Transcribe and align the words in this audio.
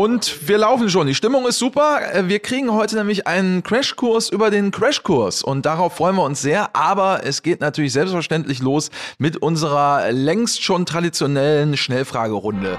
Und 0.00 0.48
wir 0.48 0.56
laufen 0.56 0.88
schon. 0.88 1.08
Die 1.08 1.14
Stimmung 1.14 1.46
ist 1.46 1.58
super. 1.58 2.00
Äh, 2.14 2.26
Wir 2.26 2.38
kriegen 2.38 2.72
heute 2.72 2.96
nämlich 2.96 3.26
einen 3.26 3.62
Crashkurs 3.62 4.30
über 4.30 4.50
den 4.50 4.70
Crashkurs. 4.70 5.42
Und 5.42 5.66
darauf 5.66 5.96
freuen 5.96 6.16
wir 6.16 6.22
uns 6.22 6.40
sehr. 6.40 6.74
Aber 6.74 7.20
es 7.24 7.42
geht 7.42 7.60
natürlich 7.60 7.92
selbstverständlich 7.92 8.60
los 8.60 8.88
mit 9.18 9.36
unserer 9.36 10.10
längst 10.10 10.64
schon 10.64 10.86
traditionellen 10.86 11.76
Schnellfragerunde. 11.76 12.78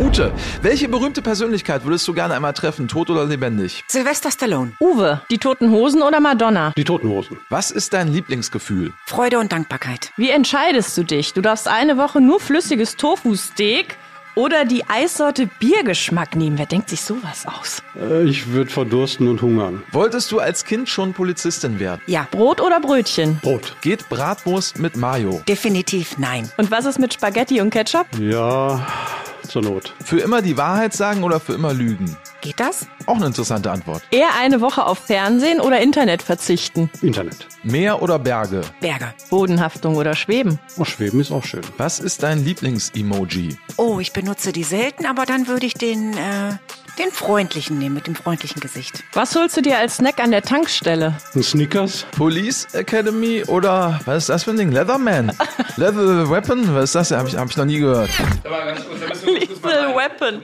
Ute, 0.00 0.32
welche 0.62 0.88
berühmte 0.88 1.22
Persönlichkeit 1.22 1.84
würdest 1.84 2.08
du 2.08 2.14
gerne 2.14 2.34
einmal 2.34 2.54
treffen, 2.54 2.88
tot 2.88 3.08
oder 3.08 3.26
lebendig? 3.26 3.84
Sylvester 3.86 4.32
Stallone. 4.32 4.72
Uwe, 4.80 5.20
die 5.30 5.38
Toten 5.38 5.70
Hosen 5.70 6.02
oder 6.02 6.18
Madonna? 6.18 6.72
Die 6.76 6.84
Toten 6.84 7.10
Hosen. 7.10 7.38
Was 7.48 7.70
ist 7.70 7.92
dein 7.92 8.08
Lieblingsgefühl? 8.12 8.92
Freude 9.06 9.38
und 9.38 9.52
Dankbarkeit. 9.52 10.10
Wie 10.16 10.30
entscheidest 10.30 10.98
du 10.98 11.04
dich? 11.04 11.32
Du 11.32 11.42
darfst 11.42 11.68
eine 11.68 11.96
Woche 11.96 12.20
nur 12.20 12.40
flüssiges 12.40 12.96
Tofu-Steak 12.96 13.98
oder 14.34 14.64
die 14.64 14.84
Eissorte 14.88 15.48
Biergeschmack 15.58 16.36
nehmen. 16.36 16.58
Wer 16.58 16.66
denkt 16.66 16.88
sich 16.90 17.00
sowas 17.02 17.46
aus? 17.46 17.82
Äh, 18.00 18.24
Ich 18.28 18.48
würde 18.52 18.70
verdursten 18.70 19.28
und 19.28 19.42
hungern. 19.42 19.82
Wolltest 19.92 20.30
du 20.32 20.38
als 20.38 20.64
Kind 20.64 20.88
schon 20.88 21.12
Polizistin 21.12 21.78
werden? 21.80 22.00
Ja, 22.06 22.26
Brot 22.30 22.60
oder 22.60 22.80
Brötchen? 22.80 23.38
Brot. 23.42 23.76
Geht 23.80 24.08
Bratwurst 24.08 24.78
mit 24.78 24.96
Mayo? 24.96 25.42
definitiv 25.48 26.18
nein. 26.18 26.50
Und 26.56 26.70
was 26.70 26.84
ist 26.86 26.98
mit 26.98 27.14
Spaghetti 27.14 27.60
und 27.60 27.70
Ketchup? 27.70 28.06
Ja, 28.20 28.86
zur 29.50 29.62
Not. 29.62 29.94
Für 30.04 30.20
immer 30.20 30.42
die 30.42 30.56
Wahrheit 30.56 30.94
sagen 30.94 31.24
oder 31.24 31.40
für 31.40 31.54
immer 31.54 31.74
lügen? 31.74 32.16
Geht 32.40 32.60
das? 32.60 32.86
Auch 33.06 33.16
eine 33.16 33.26
interessante 33.26 33.70
Antwort. 33.70 34.02
Eher 34.10 34.30
eine 34.38 34.60
Woche 34.60 34.86
auf 34.86 34.98
Fernsehen 34.98 35.60
oder 35.60 35.80
Internet 35.80 36.22
verzichten? 36.22 36.88
Internet. 37.02 37.46
Meer 37.62 38.00
oder 38.00 38.18
Berge? 38.18 38.62
Berge. 38.80 39.12
Bodenhaftung 39.28 39.96
oder 39.96 40.14
Schweben? 40.14 40.58
Oh, 40.78 40.84
Schweben 40.84 41.20
ist 41.20 41.32
auch 41.32 41.44
schön. 41.44 41.62
Was 41.76 41.98
ist 41.98 42.22
dein 42.22 42.44
Lieblings-Emoji? 42.44 43.58
Oh, 43.76 43.98
ich 44.00 44.12
benutze 44.12 44.52
die 44.52 44.64
selten, 44.64 45.04
aber 45.04 45.26
dann 45.26 45.48
würde 45.48 45.66
ich 45.66 45.74
den, 45.74 46.14
äh, 46.14 46.56
den 46.98 47.10
freundlichen 47.12 47.78
nehmen, 47.78 47.94
mit 47.94 48.06
dem 48.06 48.14
freundlichen 48.14 48.60
Gesicht. 48.60 49.02
Was 49.12 49.34
holst 49.34 49.56
du 49.56 49.62
dir 49.62 49.78
als 49.78 49.96
Snack 49.96 50.20
an 50.20 50.30
der 50.30 50.42
Tankstelle? 50.42 51.14
Ein 51.34 51.42
Snickers. 51.42 52.04
Police 52.16 52.66
Academy 52.72 53.42
oder 53.46 54.00
was 54.04 54.18
ist 54.24 54.28
das 54.28 54.44
für 54.44 54.50
ein 54.50 54.56
Ding? 54.56 54.72
Leatherman? 54.72 55.32
Leather 55.76 56.28
Weapon? 56.30 56.74
Was 56.74 56.84
ist 56.84 56.94
das? 56.94 57.10
Habe 57.12 57.28
ich, 57.28 57.36
hab 57.36 57.48
ich 57.50 57.56
noch 57.56 57.64
nie 57.64 57.78
gehört. 57.80 58.10
Lethal 59.24 59.94
Weapon. 59.94 60.42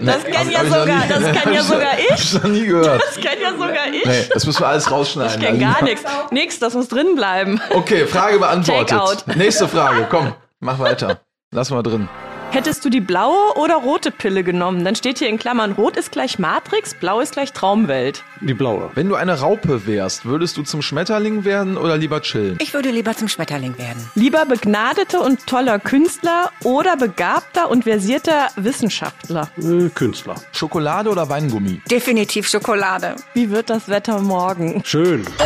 Das 0.00 0.24
kenn 0.24 0.34
hab- 0.36 0.50
ja 0.50 0.58
hab 0.58 0.66
sogar, 0.66 1.06
das 1.08 1.24
hab 1.24 1.42
kenn 1.42 1.52
ja 1.54 1.60
ich- 1.60 1.66
sogar 1.66 1.92
Hab 1.92 1.98
ich. 1.98 2.10
ich 2.24 2.34
noch 2.34 2.44
nie 2.44 2.66
gehört. 2.66 3.02
Das 3.02 3.14
kennt 3.16 3.40
ja 3.42 3.52
sogar 3.52 3.88
ich. 3.92 4.04
Nee, 4.04 4.24
das 4.32 4.46
müssen 4.46 4.60
wir 4.60 4.68
alles 4.68 4.90
rausschneiden. 4.90 5.40
Ich 5.40 5.46
kenn 5.46 5.60
gar 5.60 5.82
nichts. 5.82 6.02
Nix, 6.30 6.58
das 6.58 6.74
muss 6.74 6.88
drin 6.88 7.14
bleiben. 7.14 7.60
Okay, 7.70 8.06
Frage 8.06 8.38
beantwortet. 8.38 9.24
Nächste 9.36 9.68
Frage, 9.68 10.06
komm, 10.10 10.34
mach 10.60 10.78
weiter. 10.78 11.20
Lass 11.52 11.70
mal 11.70 11.82
drin. 11.82 12.08
Hättest 12.52 12.84
du 12.84 12.90
die 12.90 13.00
blaue 13.00 13.56
oder 13.56 13.76
rote 13.76 14.10
Pille 14.10 14.44
genommen, 14.44 14.84
dann 14.84 14.94
steht 14.94 15.18
hier 15.18 15.30
in 15.30 15.38
Klammern, 15.38 15.72
rot 15.72 15.96
ist 15.96 16.12
gleich 16.12 16.38
Matrix, 16.38 16.92
blau 16.92 17.20
ist 17.20 17.32
gleich 17.32 17.54
Traumwelt. 17.54 18.24
Die 18.42 18.52
blaue. 18.52 18.90
Wenn 18.94 19.08
du 19.08 19.14
eine 19.14 19.40
Raupe 19.40 19.86
wärst, 19.86 20.26
würdest 20.26 20.58
du 20.58 20.62
zum 20.62 20.82
Schmetterling 20.82 21.46
werden 21.46 21.78
oder 21.78 21.96
lieber 21.96 22.20
chillen? 22.20 22.58
Ich 22.60 22.74
würde 22.74 22.90
lieber 22.90 23.16
zum 23.16 23.28
Schmetterling 23.28 23.78
werden. 23.78 24.06
Lieber 24.16 24.44
begnadeter 24.44 25.22
und 25.22 25.46
toller 25.46 25.78
Künstler 25.78 26.50
oder 26.62 26.98
begabter 26.98 27.70
und 27.70 27.84
versierter 27.84 28.48
Wissenschaftler. 28.56 29.48
Äh, 29.56 29.88
Künstler. 29.88 30.34
Schokolade 30.52 31.08
oder 31.08 31.26
Weingummi? 31.30 31.80
Definitiv 31.90 32.46
Schokolade. 32.50 33.16
Wie 33.32 33.48
wird 33.48 33.70
das 33.70 33.88
Wetter 33.88 34.20
morgen? 34.20 34.82
Schön. 34.84 35.24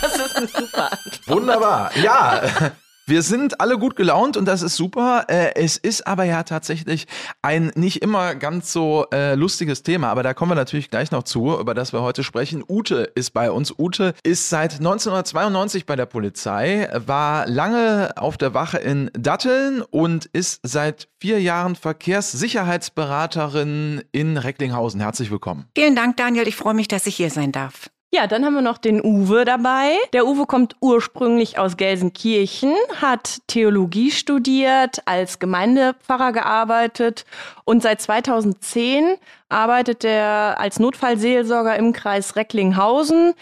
Das 0.00 0.26
ist 0.26 0.36
eine 0.36 0.46
super 0.46 0.92
Antwort. 0.92 1.20
Wunderbar. 1.26 1.90
Ja, 2.02 2.42
wir 3.12 3.20
sind 3.20 3.60
alle 3.60 3.76
gut 3.76 3.94
gelaunt 3.94 4.38
und 4.38 4.46
das 4.46 4.62
ist 4.62 4.74
super. 4.74 5.26
Äh, 5.28 5.50
Es 5.54 5.76
ist 5.76 6.06
aber 6.06 6.24
ja 6.24 6.44
tatsächlich 6.44 7.06
ein 7.42 7.70
nicht 7.74 8.00
immer 8.00 8.34
ganz 8.34 8.72
so 8.72 9.04
äh, 9.12 9.34
lustiges 9.34 9.82
Thema, 9.82 10.08
aber 10.08 10.22
da 10.22 10.32
kommen 10.32 10.52
wir 10.52 10.54
natürlich 10.54 10.88
gleich 10.88 11.10
noch 11.10 11.24
zu, 11.24 11.60
über 11.60 11.74
das 11.74 11.92
wir 11.92 12.00
heute 12.00 12.24
sprechen. 12.24 12.64
Ute 12.66 13.12
ist 13.14 13.32
bei 13.32 13.50
uns. 13.50 13.78
Ute 13.78 14.14
ist 14.22 14.48
seit 14.48 14.78
1992 14.78 15.84
bei 15.84 15.94
der 15.94 16.06
Polizei, 16.06 16.88
war 17.04 17.46
lange 17.46 18.14
auf 18.16 18.38
der 18.38 18.54
Wache 18.54 18.78
in 18.78 19.10
Datteln 19.12 19.82
und 19.82 20.24
ist 20.32 20.60
seit 20.62 21.08
vier 21.20 21.38
Jahren 21.38 21.76
Verkehrssicherheitsberaterin 21.76 24.04
in 24.12 24.38
Recklinghausen. 24.38 25.02
Herzlich 25.02 25.30
willkommen. 25.30 25.66
Vielen 25.76 25.94
Dank, 25.94 26.16
Daniel. 26.16 26.48
Ich 26.48 26.56
freue 26.56 26.72
mich, 26.72 26.88
dass 26.88 27.06
ich 27.06 27.16
hier 27.16 27.28
sein 27.28 27.52
darf. 27.52 27.90
Ja, 28.14 28.26
dann 28.26 28.44
haben 28.44 28.52
wir 28.52 28.60
noch 28.60 28.76
den 28.76 29.02
Uwe 29.02 29.46
dabei. 29.46 29.96
Der 30.12 30.26
Uwe 30.26 30.44
kommt 30.44 30.76
ursprünglich 30.80 31.58
aus 31.58 31.78
Gelsenkirchen, 31.78 32.74
hat 33.00 33.38
Theologie 33.46 34.10
studiert, 34.10 35.00
als 35.06 35.38
Gemeindepfarrer 35.38 36.32
gearbeitet 36.32 37.24
und 37.64 37.82
seit 37.82 38.02
2010 38.02 39.16
arbeitet 39.48 40.04
er 40.04 40.60
als 40.60 40.78
Notfallseelsorger 40.78 41.74
im 41.76 41.94
Kreis 41.94 42.36
Recklinghausen. 42.36 43.32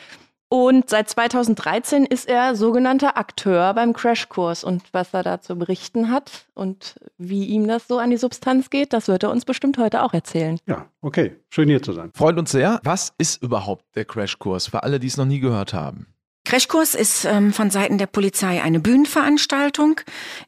Und 0.53 0.91
seit 0.91 1.09
2013 1.09 2.05
ist 2.05 2.29
er 2.29 2.57
sogenannter 2.57 3.17
Akteur 3.17 3.73
beim 3.73 3.93
Crashkurs. 3.93 4.65
Und 4.65 4.83
was 4.91 5.15
er 5.15 5.23
da 5.23 5.41
zu 5.41 5.57
berichten 5.57 6.11
hat 6.11 6.49
und 6.55 6.97
wie 7.19 7.45
ihm 7.47 7.69
das 7.69 7.87
so 7.87 7.99
an 7.99 8.11
die 8.11 8.17
Substanz 8.17 8.69
geht, 8.69 8.93
das 8.93 9.07
wird 9.07 9.23
er 9.23 9.31
uns 9.31 9.45
bestimmt 9.45 9.79
heute 9.79 10.03
auch 10.03 10.13
erzählen. 10.13 10.59
Ja, 10.67 10.87
okay. 11.03 11.37
Schön 11.51 11.69
hier 11.69 11.81
zu 11.81 11.93
sein. 11.93 12.11
Freut 12.17 12.37
uns 12.37 12.51
sehr. 12.51 12.81
Was 12.83 13.15
ist 13.17 13.41
überhaupt 13.45 13.85
der 13.95 14.05
Crashkurs 14.05 14.67
für 14.67 14.83
alle, 14.83 14.99
die 14.99 15.07
es 15.07 15.17
noch 15.17 15.25
nie 15.25 15.39
gehört 15.39 15.73
haben? 15.73 16.09
Crashkurs 16.45 16.97
ist 16.97 17.27
ähm, 17.27 17.53
von 17.53 17.71
Seiten 17.71 17.97
der 17.99 18.09
Polizei 18.09 18.61
eine 18.61 18.81
Bühnenveranstaltung, 18.81 20.01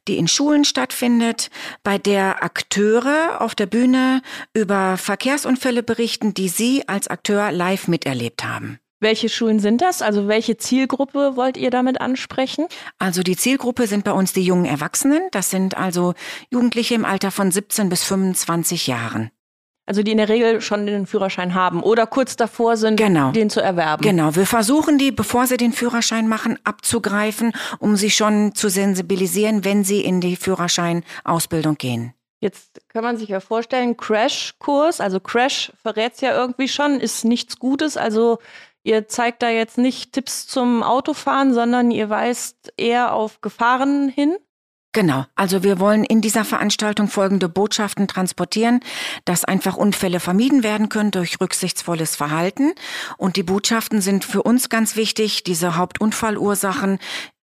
die 0.09 0.17
in 0.19 0.27
Schulen 0.27 0.65
stattfindet, 0.65 1.49
bei 1.85 1.99
der 1.99 2.43
Akteure 2.43 3.41
auf 3.41 3.55
der 3.55 3.67
Bühne 3.67 4.21
über 4.53 4.97
Verkehrsunfälle 4.97 5.85
berichten, 5.85 6.35
die 6.35 6.49
sie 6.49 6.89
als 6.89 7.07
Akteur 7.07 7.53
live 7.53 7.87
miterlebt 7.87 8.43
haben. 8.43 8.81
Welche 9.03 9.29
Schulen 9.29 9.59
sind 9.59 9.81
das? 9.81 10.01
Also 10.01 10.29
welche 10.29 10.57
Zielgruppe 10.57 11.35
wollt 11.35 11.57
ihr 11.57 11.71
damit 11.71 12.01
ansprechen? 12.01 12.67
Also 13.01 13.25
die 13.25 13.37
Zielgruppe 13.37 13.89
sind 13.89 14.05
bei 14.05 14.13
uns 14.13 14.33
die 14.33 14.45
jungen 14.45 14.65
Erwachsenen. 14.65 15.23
Das 15.33 15.51
sind 15.51 15.77
also 15.77 16.15
Jugendliche 16.51 16.95
im 16.95 17.05
Alter 17.05 17.33
von 17.33 17.51
17 17.51 17.89
bis 17.89 18.05
25 18.05 18.87
Jahren. 18.87 19.33
Also 19.87 20.05
die 20.05 20.13
in 20.13 20.19
der 20.19 20.29
Regel 20.29 20.61
schon 20.61 20.87
den 20.87 21.07
Führerschein 21.07 21.55
haben 21.55 21.83
oder 21.83 22.07
kurz 22.07 22.37
davor 22.37 22.77
sind, 22.77 22.97
Genau. 22.97 23.33
den 23.33 23.51
zu 23.51 23.61
erwerben. 23.61 24.05
Genau, 24.05 24.37
wir 24.37 24.47
versuchen 24.47 24.99
die, 24.99 25.11
bevor 25.11 25.49
sie 25.49 25.57
den 25.57 25.73
Führerschein 25.73 26.29
machen, 26.29 26.57
abzugreifen, 26.63 27.53
um 27.81 27.97
sie 27.97 28.11
schon 28.11 28.55
zu 28.55 28.69
sensibilisieren, 28.69 29.65
wenn 29.65 29.83
sie 29.83 30.01
in 30.03 30.21
die 30.21 30.37
Führerscheinausbildung 30.37 31.75
gehen. 31.75 32.15
Jetzt 32.39 32.81
kann 32.89 33.03
man 33.03 33.17
sich 33.17 33.29
ja 33.29 33.41
vorstellen, 33.41 33.97
Crashkurs, 33.97 35.01
also 35.01 35.19
Crash 35.19 35.73
verrät's 35.83 36.21
ja 36.21 36.37
irgendwie 36.37 36.69
schon, 36.69 37.01
ist 37.01 37.25
nichts 37.25 37.59
Gutes. 37.59 37.97
Also 37.97 38.39
ihr 38.83 39.09
zeigt 39.09 39.43
da 39.43 39.49
jetzt 39.49 39.79
nicht 39.79 40.13
Tipps 40.13 40.47
zum 40.47 40.83
Autofahren, 40.83 41.55
sondern 41.55 41.91
ihr 41.91 42.09
weist 42.11 42.73
eher 42.77 43.15
auf 43.15 43.41
Gefahren 43.41 44.09
hin. 44.09 44.37
Genau, 44.95 45.25
also 45.35 45.63
wir 45.63 45.81
wollen 45.81 46.05
in 46.05 46.21
dieser 46.21 46.45
Veranstaltung 46.45 47.09
folgende 47.09 47.49
Botschaften 47.49 48.09
transportieren, 48.09 48.81
dass 49.25 49.43
einfach 49.43 49.79
Unfälle 49.79 50.21
vermieden 50.21 50.63
werden 50.63 50.91
können 50.91 51.11
durch 51.11 51.41
rücksichtsvolles 51.41 52.15
Verhalten. 52.15 52.75
Und 53.17 53.37
die 53.37 53.43
Botschaften 53.43 54.03
sind 54.03 54.27
für 54.27 54.43
uns 54.43 54.69
ganz 54.69 54.95
wichtig, 54.95 55.45
diese 55.45 55.79
Hauptunfallursachen, 55.79 56.99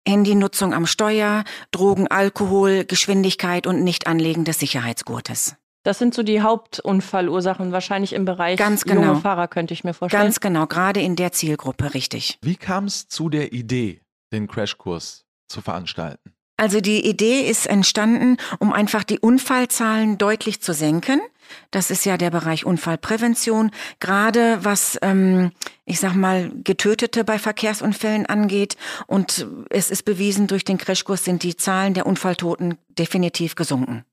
Handynutzung 0.07 0.73
am 0.73 0.87
Steuer, 0.87 1.43
Drogen, 1.69 2.07
Alkohol, 2.07 2.83
Geschwindigkeit 2.83 3.67
und 3.67 3.83
Nichtanlegen 3.83 4.43
des 4.43 4.59
Sicherheitsgurtes. 4.59 5.55
Das 5.85 5.99
sind 5.99 6.15
so 6.15 6.23
die 6.23 6.41
Hauptunfallursachen, 6.41 7.71
wahrscheinlich 7.71 8.13
im 8.13 8.25
Bereich 8.25 8.57
Ganz 8.57 8.85
genau. 8.85 9.03
junge 9.03 9.21
Fahrer, 9.21 9.47
könnte 9.47 9.71
ich 9.75 9.83
mir 9.83 9.93
vorstellen. 9.93 10.23
Ganz 10.23 10.39
genau, 10.39 10.65
gerade 10.65 10.99
in 10.99 11.15
der 11.15 11.31
Zielgruppe, 11.31 11.93
richtig. 11.93 12.39
Wie 12.41 12.55
kam 12.55 12.85
es 12.85 13.07
zu 13.07 13.29
der 13.29 13.53
Idee, 13.53 14.01
den 14.33 14.47
Crashkurs 14.47 15.25
zu 15.47 15.61
veranstalten? 15.61 16.33
Also 16.57 16.81
die 16.81 17.07
Idee 17.07 17.41
ist 17.41 17.67
entstanden, 17.67 18.37
um 18.57 18.73
einfach 18.73 19.03
die 19.03 19.19
Unfallzahlen 19.19 20.17
deutlich 20.17 20.59
zu 20.59 20.73
senken. 20.73 21.21
Das 21.69 21.91
ist 21.91 22.03
ja 22.03 22.17
der 22.17 22.31
Bereich 22.31 22.65
Unfallprävention. 22.65 23.69
Gerade 23.99 24.65
was, 24.65 24.97
ähm, 25.03 25.51
ich 25.85 25.99
sag 25.99 26.15
mal, 26.15 26.51
Getötete 26.63 27.23
bei 27.23 27.37
Verkehrsunfällen 27.37 28.25
angeht. 28.25 28.75
Und 29.05 29.45
es 29.69 29.91
ist 29.91 30.01
bewiesen, 30.01 30.47
durch 30.47 30.63
den 30.63 30.79
Crashkurs 30.79 31.23
sind 31.25 31.43
die 31.43 31.55
Zahlen 31.55 31.93
der 31.93 32.07
Unfalltoten 32.07 32.79
definitiv 32.97 33.53
gesunken. 33.53 34.03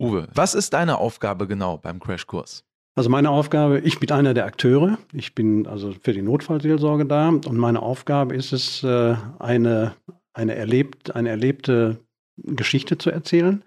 Uwe, 0.00 0.28
was 0.34 0.54
ist 0.54 0.72
deine 0.72 0.98
Aufgabe 0.98 1.46
genau 1.46 1.78
beim 1.78 1.98
Crashkurs? 1.98 2.64
Also 2.94 3.10
meine 3.10 3.30
Aufgabe, 3.30 3.78
ich 3.80 4.00
bin 4.00 4.10
einer 4.10 4.34
der 4.34 4.44
Akteure. 4.44 4.98
Ich 5.12 5.34
bin 5.34 5.66
also 5.66 5.94
für 6.02 6.12
die 6.12 6.22
Notfallseelsorge 6.22 7.06
da 7.06 7.28
und 7.28 7.56
meine 7.56 7.80
Aufgabe 7.80 8.34
ist 8.34 8.52
es, 8.52 8.82
äh, 8.82 9.14
eine, 9.38 9.94
eine, 10.32 10.56
erlebt, 10.56 11.14
eine 11.14 11.28
erlebte 11.28 11.98
Geschichte 12.36 12.98
zu 12.98 13.10
erzählen. 13.10 13.62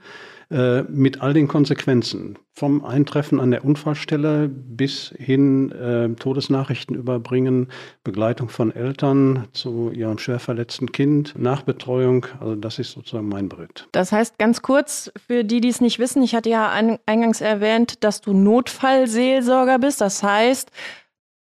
Äh, 0.51 0.83
mit 0.83 1.21
all 1.21 1.33
den 1.33 1.48
Konsequenzen. 1.48 2.38
Vom 2.51 2.83
Eintreffen 2.83 3.39
an 3.39 3.51
der 3.51 3.63
Unfallstelle 3.63 4.50
bis 4.50 5.13
hin 5.18 5.71
äh, 5.71 6.09
Todesnachrichten 6.09 6.95
überbringen, 6.95 7.69
Begleitung 8.03 8.50
von 8.50 8.69
Eltern 8.75 9.48
zu 9.53 9.92
ihrem 9.92 10.18
schwer 10.18 10.39
verletzten 10.39 10.92
Kind, 10.92 11.33
Nachbetreuung. 11.38 12.25
Also 12.42 12.56
das 12.56 12.80
ist 12.80 12.92
sozusagen 12.92 13.30
mein 13.30 13.48
Beritt. 13.48 13.88
Das 13.94 14.12
heißt 14.12 14.38
ganz 14.38 14.62
kurz, 14.62 15.09
für 15.25 15.45
die, 15.45 15.62
die 15.62 15.69
es 15.69 15.80
nicht 15.80 16.00
wissen, 16.00 16.21
ich 16.21 16.36
hatte 16.36 16.50
ja 16.50 16.69
eingangs 17.06 17.39
erwähnt, 17.39 18.03
dass 18.03 18.19
du 18.19 18.33
Notfallseelsorger 18.33 19.80
bist. 19.80 20.01
Das 20.01 20.21
heißt, 20.21 20.69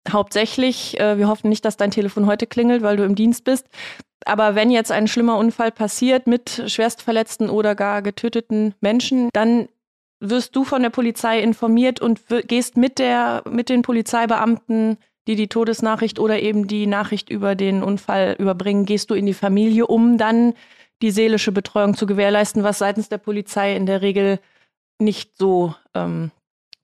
hauptsächlich, 0.08 0.98
äh, 1.00 1.18
wir 1.18 1.26
hoffen 1.26 1.48
nicht, 1.48 1.64
dass 1.64 1.76
dein 1.76 1.90
Telefon 1.90 2.26
heute 2.26 2.46
klingelt, 2.46 2.82
weil 2.82 2.96
du 2.96 3.04
im 3.04 3.16
Dienst 3.16 3.42
bist. 3.44 3.66
Aber 4.24 4.54
wenn 4.54 4.70
jetzt 4.70 4.92
ein 4.92 5.08
schlimmer 5.08 5.38
Unfall 5.38 5.70
passiert 5.72 6.26
mit 6.26 6.62
schwerstverletzten 6.66 7.48
oder 7.50 7.74
gar 7.74 8.02
getöteten 8.02 8.74
Menschen, 8.80 9.30
dann 9.32 9.68
wirst 10.20 10.54
du 10.54 10.64
von 10.64 10.82
der 10.82 10.90
Polizei 10.90 11.40
informiert 11.40 12.00
und 12.00 12.20
gehst 12.46 12.76
mit, 12.76 12.98
der, 12.98 13.42
mit 13.50 13.68
den 13.68 13.82
Polizeibeamten, 13.82 14.98
die 15.26 15.36
die 15.36 15.48
Todesnachricht 15.48 16.18
oder 16.18 16.40
eben 16.40 16.66
die 16.66 16.86
Nachricht 16.86 17.30
über 17.30 17.54
den 17.54 17.82
Unfall 17.82 18.36
überbringen, 18.38 18.84
gehst 18.84 19.10
du 19.10 19.14
in 19.14 19.26
die 19.26 19.34
Familie, 19.34 19.86
um 19.86 20.18
dann 20.18 20.54
die 21.02 21.10
seelische 21.10 21.52
Betreuung 21.52 21.96
zu 21.96 22.06
gewährleisten, 22.06 22.62
was 22.62 22.78
seitens 22.78 23.08
der 23.08 23.18
Polizei 23.18 23.74
in 23.74 23.86
der 23.86 24.02
Regel 24.02 24.38
nicht 24.98 25.38
so 25.38 25.74
ähm, 25.94 26.30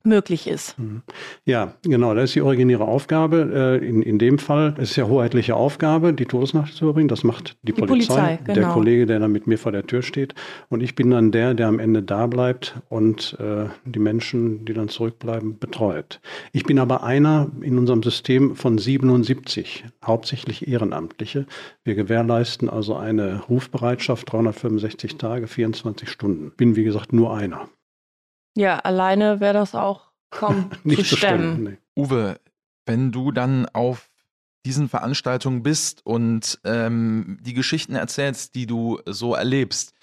möglich 0.07 0.47
ist. 0.47 0.77
Mhm. 0.79 1.01
Ja, 1.45 1.73
genau, 1.83 2.15
das 2.15 2.25
ist 2.25 2.35
die 2.35 2.41
originäre 2.41 2.85
Aufgabe. 2.85 3.79
Äh, 3.81 3.87
in, 3.87 4.01
in 4.01 4.17
dem 4.17 4.39
Fall 4.39 4.73
ist 4.77 4.91
es 4.91 4.95
ja 4.95 5.07
hoheitliche 5.07 5.55
Aufgabe, 5.55 6.13
die 6.13 6.25
Todesnacht 6.25 6.73
zu 6.73 6.85
überbringen. 6.85 7.09
Das 7.09 7.23
macht 7.23 7.57
die, 7.61 7.73
die 7.73 7.73
Polizei, 7.73 8.15
Polizei 8.15 8.39
genau. 8.43 8.59
der 8.59 8.67
Kollege, 8.69 9.05
der 9.05 9.19
dann 9.19 9.31
mit 9.31 9.45
mir 9.45 9.57
vor 9.57 9.71
der 9.71 9.85
Tür 9.85 10.01
steht. 10.01 10.33
Und 10.69 10.81
ich 10.81 10.95
bin 10.95 11.11
dann 11.11 11.31
der, 11.31 11.53
der 11.53 11.67
am 11.67 11.79
Ende 11.79 12.01
da 12.01 12.27
bleibt 12.27 12.75
und 12.89 13.37
äh, 13.39 13.65
die 13.85 13.99
Menschen, 13.99 14.65
die 14.65 14.73
dann 14.73 14.89
zurückbleiben, 14.89 15.59
betreut. 15.59 16.19
Ich 16.51 16.63
bin 16.63 16.79
aber 16.79 17.03
einer 17.03 17.51
in 17.61 17.77
unserem 17.77 18.01
System 18.01 18.55
von 18.55 18.77
77, 18.77 19.85
hauptsächlich 20.03 20.67
Ehrenamtliche. 20.67 21.45
Wir 21.83 21.95
gewährleisten 21.95 22.69
also 22.69 22.95
eine 22.95 23.41
Rufbereitschaft 23.49 24.31
365 24.31 25.17
Tage, 25.17 25.47
24 25.47 26.09
Stunden. 26.09 26.51
Bin, 26.55 26.75
wie 26.75 26.83
gesagt, 26.83 27.13
nur 27.13 27.35
einer. 27.35 27.67
Ja, 28.57 28.79
alleine 28.79 29.39
wäre 29.39 29.53
das 29.53 29.75
auch 29.75 30.11
kaum 30.31 30.71
zu 30.83 31.03
stemmen. 31.03 31.63
Nee. 31.63 31.77
Uwe, 31.95 32.39
wenn 32.87 33.11
du 33.11 33.31
dann 33.31 33.67
auf 33.67 34.09
diesen 34.65 34.89
Veranstaltungen 34.89 35.61
bist 35.61 36.03
und 36.05 36.59
ähm, 36.63 37.37
die 37.41 37.53
Geschichten 37.53 37.95
erzählst, 37.95 38.55
die 38.55 38.65
du 38.65 38.99
so 39.05 39.35
erlebst, 39.35 39.93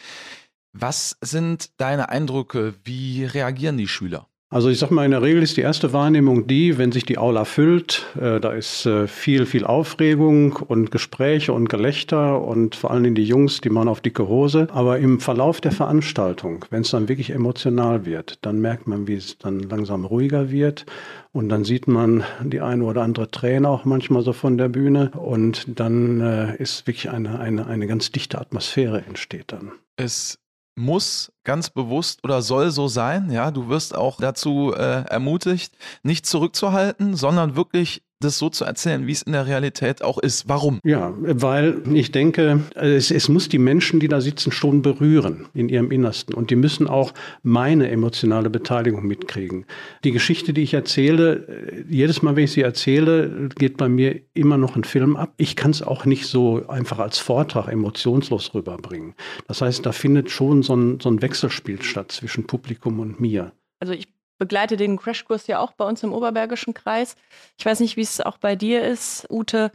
was 0.72 1.16
sind 1.20 1.78
deine 1.80 2.10
Eindrücke? 2.10 2.74
Wie 2.84 3.24
reagieren 3.24 3.76
die 3.76 3.88
Schüler? 3.88 4.28
Also 4.50 4.68
ich 4.68 4.78
sage 4.78 4.94
mal, 4.94 5.04
in 5.04 5.10
der 5.10 5.22
Regel 5.22 5.42
ist 5.42 5.56
die 5.56 5.62
erste 5.62 5.92
Wahrnehmung 5.92 6.46
die, 6.46 6.78
wenn 6.78 6.92
sich 6.92 7.04
die 7.04 7.18
Aula 7.18 7.44
füllt, 7.44 8.06
äh, 8.20 8.38
da 8.38 8.52
ist 8.52 8.86
äh, 8.86 9.08
viel, 9.08 9.46
viel 9.46 9.64
Aufregung 9.64 10.52
und 10.52 10.90
Gespräche 10.92 11.52
und 11.52 11.68
Gelächter 11.68 12.40
und 12.40 12.76
vor 12.76 12.92
allem 12.92 13.14
die 13.14 13.24
Jungs, 13.24 13.60
die 13.60 13.70
machen 13.70 13.88
auf 13.88 14.00
dicke 14.00 14.28
Hose. 14.28 14.68
Aber 14.72 14.98
im 14.98 15.18
Verlauf 15.18 15.60
der 15.60 15.72
Veranstaltung, 15.72 16.66
wenn 16.70 16.82
es 16.82 16.90
dann 16.90 17.08
wirklich 17.08 17.30
emotional 17.30 18.06
wird, 18.06 18.38
dann 18.42 18.60
merkt 18.60 18.86
man, 18.86 19.08
wie 19.08 19.14
es 19.14 19.38
dann 19.38 19.60
langsam 19.60 20.04
ruhiger 20.04 20.50
wird 20.50 20.86
und 21.34 21.48
dann 21.48 21.64
sieht 21.64 21.88
man 21.88 22.22
die 22.44 22.60
eine 22.60 22.84
oder 22.84 23.02
andere 23.02 23.28
Träne 23.28 23.68
auch 23.68 23.84
manchmal 23.84 24.22
so 24.22 24.32
von 24.32 24.56
der 24.56 24.68
Bühne. 24.68 25.10
Und 25.16 25.80
dann 25.80 26.20
äh, 26.20 26.56
ist 26.58 26.86
wirklich 26.86 27.10
eine, 27.10 27.40
eine, 27.40 27.66
eine 27.66 27.88
ganz 27.88 28.12
dichte 28.12 28.40
Atmosphäre 28.40 29.02
entsteht 29.04 29.50
dann. 29.50 29.72
Es 29.96 30.38
muss 30.76 31.32
ganz 31.44 31.70
bewusst 31.70 32.24
oder 32.24 32.42
soll 32.42 32.70
so 32.70 32.88
sein. 32.88 33.30
Ja, 33.30 33.50
du 33.50 33.68
wirst 33.68 33.94
auch 33.94 34.18
dazu 34.18 34.72
äh, 34.74 35.04
ermutigt, 35.04 35.76
nicht 36.02 36.26
zurückzuhalten, 36.26 37.16
sondern 37.16 37.56
wirklich 37.56 38.03
das 38.20 38.38
so 38.38 38.48
zu 38.48 38.64
erzählen, 38.64 39.06
wie 39.06 39.12
es 39.12 39.22
in 39.22 39.32
der 39.32 39.46
Realität 39.46 40.02
auch 40.02 40.18
ist. 40.18 40.48
Warum? 40.48 40.80
Ja, 40.84 41.12
weil 41.18 41.82
ich 41.92 42.12
denke, 42.12 42.60
es, 42.74 43.10
es, 43.10 43.28
muss 43.28 43.48
die 43.48 43.58
Menschen, 43.58 44.00
die 44.00 44.08
da 44.08 44.20
sitzen, 44.20 44.52
schon 44.52 44.82
berühren 44.82 45.46
in 45.54 45.68
ihrem 45.68 45.90
Innersten. 45.90 46.34
Und 46.34 46.50
die 46.50 46.56
müssen 46.56 46.86
auch 46.86 47.12
meine 47.42 47.90
emotionale 47.90 48.50
Beteiligung 48.50 49.06
mitkriegen. 49.06 49.66
Die 50.04 50.12
Geschichte, 50.12 50.52
die 50.52 50.62
ich 50.62 50.74
erzähle, 50.74 51.46
äh, 51.46 51.84
jedes 51.88 52.22
Mal, 52.22 52.36
wenn 52.36 52.44
ich 52.44 52.52
sie 52.52 52.62
erzähle, 52.62 53.48
geht 53.56 53.76
bei 53.76 53.88
mir 53.88 54.20
immer 54.32 54.56
noch 54.56 54.76
ein 54.76 54.84
Film 54.84 55.16
ab. 55.16 55.34
Ich 55.36 55.56
kann 55.56 55.70
es 55.70 55.82
auch 55.82 56.04
nicht 56.04 56.26
so 56.26 56.66
einfach 56.68 56.98
als 56.98 57.18
Vortrag 57.18 57.68
emotionslos 57.68 58.54
rüberbringen. 58.54 59.14
Das 59.48 59.60
heißt, 59.60 59.84
da 59.84 59.92
findet 59.92 60.30
schon 60.30 60.62
so 60.62 60.74
ein, 60.74 61.00
so 61.00 61.10
ein 61.10 61.20
Wechselspiel 61.20 61.82
statt 61.82 62.12
zwischen 62.12 62.46
Publikum 62.46 63.00
und 63.00 63.20
mir. 63.20 63.52
Also 63.80 63.92
ich 63.92 64.08
begleite 64.44 64.76
den 64.76 64.98
Crashkurs 64.98 65.46
ja 65.46 65.58
auch 65.58 65.72
bei 65.72 65.86
uns 65.86 66.02
im 66.02 66.12
Oberbergischen 66.12 66.74
Kreis. 66.74 67.16
Ich 67.56 67.64
weiß 67.64 67.80
nicht, 67.80 67.96
wie 67.96 68.02
es 68.02 68.20
auch 68.20 68.36
bei 68.36 68.56
dir 68.56 68.82
ist, 68.82 69.26
Ute. 69.30 69.72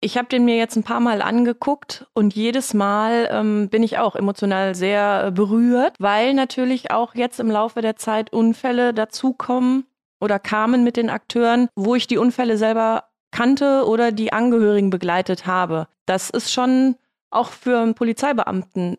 Ich 0.00 0.18
habe 0.18 0.26
den 0.26 0.44
mir 0.44 0.56
jetzt 0.56 0.74
ein 0.74 0.82
paar 0.82 0.98
Mal 0.98 1.22
angeguckt 1.22 2.06
und 2.12 2.34
jedes 2.34 2.74
Mal 2.74 3.28
ähm, 3.30 3.68
bin 3.68 3.84
ich 3.84 3.98
auch 3.98 4.16
emotional 4.16 4.74
sehr 4.74 5.26
äh, 5.26 5.30
berührt, 5.30 5.94
weil 6.00 6.34
natürlich 6.34 6.90
auch 6.90 7.14
jetzt 7.14 7.38
im 7.38 7.52
Laufe 7.52 7.82
der 7.82 7.94
Zeit 7.94 8.32
Unfälle 8.32 8.92
dazukommen 8.92 9.86
oder 10.20 10.40
kamen 10.40 10.82
mit 10.82 10.96
den 10.96 11.08
Akteuren, 11.08 11.68
wo 11.76 11.94
ich 11.94 12.08
die 12.08 12.18
Unfälle 12.18 12.58
selber 12.58 13.04
kannte 13.30 13.84
oder 13.86 14.10
die 14.10 14.32
Angehörigen 14.32 14.90
begleitet 14.90 15.46
habe. 15.46 15.86
Das 16.04 16.30
ist 16.30 16.52
schon 16.52 16.96
auch 17.30 17.50
für 17.50 17.78
einen 17.78 17.94
Polizeibeamten 17.94 18.96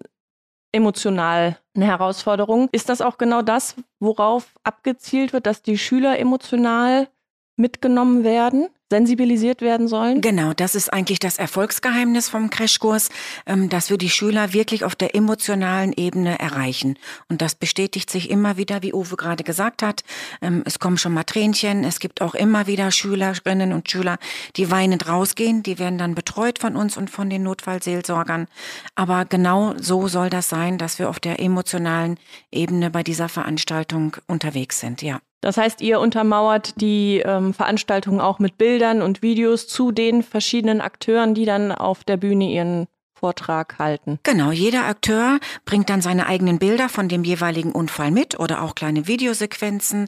emotional 0.75 1.57
eine 1.75 1.85
Herausforderung. 1.85 2.69
Ist 2.71 2.89
das 2.89 3.01
auch 3.01 3.17
genau 3.17 3.41
das, 3.41 3.75
worauf 3.99 4.53
abgezielt 4.63 5.33
wird, 5.33 5.45
dass 5.45 5.61
die 5.61 5.77
Schüler 5.77 6.19
emotional 6.19 7.07
mitgenommen 7.55 8.23
werden? 8.23 8.67
Sensibilisiert 8.89 9.61
werden 9.61 9.87
sollen? 9.87 10.21
Genau, 10.21 10.53
das 10.53 10.75
ist 10.75 10.93
eigentlich 10.93 11.19
das 11.19 11.37
Erfolgsgeheimnis 11.37 12.29
vom 12.29 12.49
Crashkurs, 12.49 13.09
ähm, 13.45 13.69
dass 13.69 13.89
wir 13.89 13.97
die 13.97 14.09
Schüler 14.09 14.53
wirklich 14.53 14.83
auf 14.83 14.95
der 14.95 15.15
emotionalen 15.15 15.91
Ebene 15.93 16.37
erreichen. 16.37 16.97
Und 17.27 17.41
das 17.41 17.55
bestätigt 17.55 18.09
sich 18.09 18.29
immer 18.29 18.57
wieder, 18.57 18.83
wie 18.83 18.93
Uwe 18.93 19.15
gerade 19.15 19.43
gesagt 19.43 19.81
hat. 19.81 20.03
Ähm, 20.41 20.61
es 20.65 20.79
kommen 20.79 20.97
schon 20.97 21.13
mal 21.13 21.23
Tränchen. 21.23 21.83
Es 21.83 21.99
gibt 21.99 22.21
auch 22.21 22.35
immer 22.35 22.67
wieder 22.67 22.91
Schülerinnen 22.91 23.73
und 23.73 23.89
Schüler, 23.89 24.17
die 24.55 24.69
weinend 24.69 25.07
rausgehen. 25.07 25.63
Die 25.63 25.79
werden 25.79 25.97
dann 25.97 26.13
betreut 26.13 26.59
von 26.59 26.75
uns 26.75 26.95
und 26.95 27.09
von 27.09 27.29
den 27.29 27.43
Notfallseelsorgern. 27.43 28.47
Aber 28.93 29.25
genau 29.25 29.73
so 29.77 30.07
soll 30.07 30.29
das 30.29 30.47
sein, 30.49 30.77
dass 30.77 30.99
wir 30.99 31.09
auf 31.09 31.19
der 31.19 31.39
emotionalen 31.39 32.17
Ebene 32.51 32.91
bei 32.91 33.01
dieser 33.01 33.29
Veranstaltung 33.29 34.17
unterwegs 34.27 34.79
sind, 34.79 35.01
ja. 35.01 35.19
Das 35.45 35.57
heißt, 35.57 35.79
ihr 35.81 35.99
untermauert 35.99 36.81
die 36.81 37.21
ähm, 37.23 37.53
Veranstaltung 37.53 38.19
auch 38.19 38.39
mit 38.39 38.57
Bildern 38.57 39.03
und 39.03 39.21
Videos 39.21 39.67
zu 39.67 39.91
den 39.91 40.23
verschiedenen 40.23 40.81
Akteuren, 40.81 41.35
die 41.35 41.45
dann 41.45 41.71
auf 41.71 42.03
der 42.03 42.17
Bühne 42.17 42.49
ihren 42.49 42.87
Vortrag 43.13 43.77
halten. 43.77 44.17
Genau, 44.23 44.49
jeder 44.49 44.85
Akteur 44.85 45.39
bringt 45.63 45.91
dann 45.91 46.01
seine 46.01 46.25
eigenen 46.25 46.57
Bilder 46.57 46.89
von 46.89 47.09
dem 47.09 47.23
jeweiligen 47.23 47.73
Unfall 47.73 48.09
mit 48.09 48.39
oder 48.39 48.63
auch 48.63 48.73
kleine 48.73 49.05
Videosequenzen. 49.05 50.07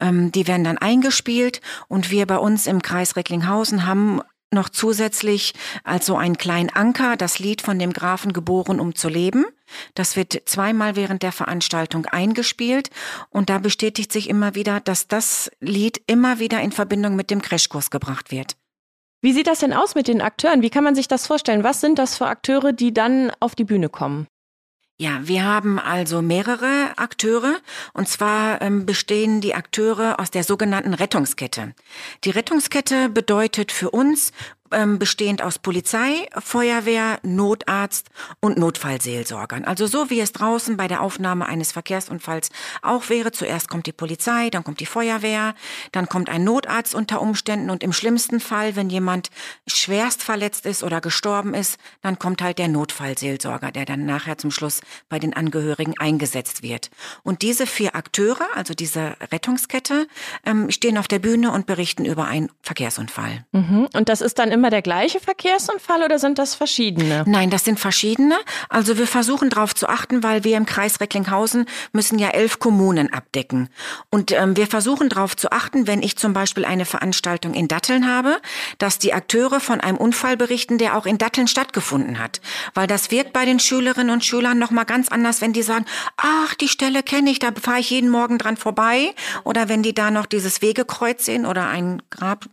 Ähm, 0.00 0.30
die 0.30 0.46
werden 0.46 0.62
dann 0.62 0.78
eingespielt 0.78 1.60
und 1.88 2.12
wir 2.12 2.24
bei 2.24 2.38
uns 2.38 2.68
im 2.68 2.80
Kreis 2.80 3.16
Recklinghausen 3.16 3.86
haben 3.86 4.20
noch 4.52 4.68
zusätzlich 4.68 5.54
als 5.84 6.06
so 6.06 6.16
einen 6.16 6.38
kleinen 6.38 6.70
Anker 6.70 7.16
das 7.16 7.38
Lied 7.38 7.62
von 7.62 7.78
dem 7.78 7.92
Grafen 7.92 8.32
geboren, 8.32 8.80
um 8.80 8.94
zu 8.94 9.08
leben. 9.08 9.44
Das 9.94 10.16
wird 10.16 10.42
zweimal 10.46 10.96
während 10.96 11.22
der 11.22 11.32
Veranstaltung 11.32 12.06
eingespielt 12.06 12.90
und 13.30 13.50
da 13.50 13.58
bestätigt 13.58 14.12
sich 14.12 14.28
immer 14.28 14.54
wieder, 14.54 14.80
dass 14.80 15.08
das 15.08 15.50
Lied 15.60 16.00
immer 16.06 16.38
wieder 16.38 16.60
in 16.60 16.72
Verbindung 16.72 17.16
mit 17.16 17.30
dem 17.30 17.42
Crashkurs 17.42 17.90
gebracht 17.90 18.30
wird. 18.30 18.56
Wie 19.22 19.32
sieht 19.32 19.46
das 19.46 19.60
denn 19.60 19.72
aus 19.72 19.94
mit 19.94 20.08
den 20.08 20.20
Akteuren? 20.20 20.62
Wie 20.62 20.70
kann 20.70 20.84
man 20.84 20.94
sich 20.94 21.08
das 21.08 21.26
vorstellen? 21.26 21.64
Was 21.64 21.80
sind 21.80 21.98
das 21.98 22.16
für 22.16 22.26
Akteure, 22.26 22.72
die 22.72 22.94
dann 22.94 23.32
auf 23.40 23.54
die 23.54 23.64
Bühne 23.64 23.88
kommen? 23.88 24.28
Ja, 24.98 25.20
wir 25.28 25.44
haben 25.44 25.78
also 25.78 26.22
mehrere 26.22 26.96
Akteure 26.96 27.56
und 27.92 28.08
zwar 28.08 28.62
ähm, 28.62 28.86
bestehen 28.86 29.42
die 29.42 29.54
Akteure 29.54 30.18
aus 30.18 30.30
der 30.30 30.42
sogenannten 30.42 30.94
Rettungskette. 30.94 31.74
Die 32.24 32.30
Rettungskette 32.30 33.10
bedeutet 33.10 33.72
für 33.72 33.90
uns 33.90 34.32
ähm, 34.76 34.98
bestehend 34.98 35.42
aus 35.42 35.58
Polizei, 35.58 36.28
Feuerwehr, 36.38 37.18
Notarzt 37.22 38.10
und 38.40 38.58
Notfallseelsorgern. 38.58 39.64
Also 39.64 39.86
so 39.86 40.10
wie 40.10 40.20
es 40.20 40.32
draußen 40.32 40.76
bei 40.76 40.86
der 40.86 41.00
Aufnahme 41.00 41.46
eines 41.46 41.72
Verkehrsunfalls 41.72 42.50
auch 42.82 43.08
wäre. 43.08 43.32
Zuerst 43.32 43.68
kommt 43.68 43.86
die 43.86 43.92
Polizei, 43.92 44.50
dann 44.50 44.62
kommt 44.62 44.80
die 44.80 44.86
Feuerwehr, 44.86 45.54
dann 45.92 46.08
kommt 46.08 46.28
ein 46.28 46.44
Notarzt 46.44 46.94
unter 46.94 47.22
Umständen 47.22 47.70
und 47.70 47.82
im 47.82 47.92
schlimmsten 47.92 48.38
Fall, 48.38 48.76
wenn 48.76 48.90
jemand 48.90 49.30
schwerst 49.66 50.22
verletzt 50.22 50.66
ist 50.66 50.84
oder 50.84 51.00
gestorben 51.00 51.54
ist, 51.54 51.78
dann 52.02 52.18
kommt 52.18 52.42
halt 52.42 52.58
der 52.58 52.68
Notfallseelsorger, 52.68 53.72
der 53.72 53.86
dann 53.86 54.04
nachher 54.04 54.36
zum 54.36 54.50
Schluss 54.50 54.82
bei 55.08 55.18
den 55.18 55.32
Angehörigen 55.32 55.94
eingesetzt 55.98 56.62
wird. 56.62 56.90
Und 57.22 57.40
diese 57.40 57.66
vier 57.66 57.96
Akteure, 57.96 58.46
also 58.54 58.74
diese 58.74 59.16
Rettungskette, 59.32 60.06
ähm, 60.44 60.70
stehen 60.70 60.98
auf 60.98 61.08
der 61.08 61.18
Bühne 61.18 61.52
und 61.52 61.64
berichten 61.64 62.04
über 62.04 62.26
einen 62.26 62.50
Verkehrsunfall. 62.60 63.46
Mhm. 63.52 63.88
Und 63.94 64.10
das 64.10 64.20
ist 64.20 64.38
dann 64.38 64.50
immer 64.50 64.65
immer 64.66 64.70
der 64.70 64.82
gleiche 64.82 65.20
Verkehrsunfall 65.20 66.02
oder 66.02 66.18
sind 66.18 66.38
das 66.38 66.56
verschiedene? 66.56 67.22
Nein, 67.24 67.50
das 67.50 67.64
sind 67.64 67.78
verschiedene. 67.78 68.34
Also 68.68 68.98
wir 68.98 69.06
versuchen 69.06 69.48
darauf 69.48 69.76
zu 69.76 69.88
achten, 69.88 70.24
weil 70.24 70.42
wir 70.42 70.56
im 70.56 70.66
Kreis 70.66 71.00
Recklinghausen 71.00 71.66
müssen 71.92 72.18
ja 72.18 72.30
elf 72.30 72.58
Kommunen 72.58 73.12
abdecken. 73.12 73.68
Und 74.10 74.32
ähm, 74.32 74.56
wir 74.56 74.66
versuchen 74.66 75.08
darauf 75.08 75.36
zu 75.36 75.52
achten, 75.52 75.86
wenn 75.86 76.02
ich 76.02 76.16
zum 76.16 76.32
Beispiel 76.32 76.64
eine 76.64 76.84
Veranstaltung 76.84 77.54
in 77.54 77.68
Datteln 77.68 78.08
habe, 78.08 78.40
dass 78.78 78.98
die 78.98 79.14
Akteure 79.14 79.60
von 79.60 79.80
einem 79.80 79.98
Unfall 79.98 80.36
berichten, 80.36 80.78
der 80.78 80.96
auch 80.96 81.06
in 81.06 81.18
Datteln 81.18 81.46
stattgefunden 81.46 82.18
hat. 82.18 82.40
Weil 82.74 82.88
das 82.88 83.12
wirkt 83.12 83.32
bei 83.32 83.44
den 83.44 83.60
Schülerinnen 83.60 84.10
und 84.10 84.24
Schülern 84.24 84.58
nochmal 84.58 84.84
ganz 84.84 85.10
anders, 85.10 85.40
wenn 85.42 85.52
die 85.52 85.62
sagen, 85.62 85.84
ach, 86.16 86.56
die 86.56 86.68
Stelle 86.68 87.04
kenne 87.04 87.30
ich, 87.30 87.38
da 87.38 87.52
fahre 87.52 87.78
ich 87.78 87.90
jeden 87.90 88.10
Morgen 88.10 88.38
dran 88.38 88.56
vorbei. 88.56 89.14
Oder 89.44 89.68
wenn 89.68 89.84
die 89.84 89.94
da 89.94 90.10
noch 90.10 90.26
dieses 90.26 90.60
Wegekreuz 90.60 91.24
sehen 91.24 91.46
oder 91.46 91.68
ein 91.68 92.02
Grab 92.10 92.46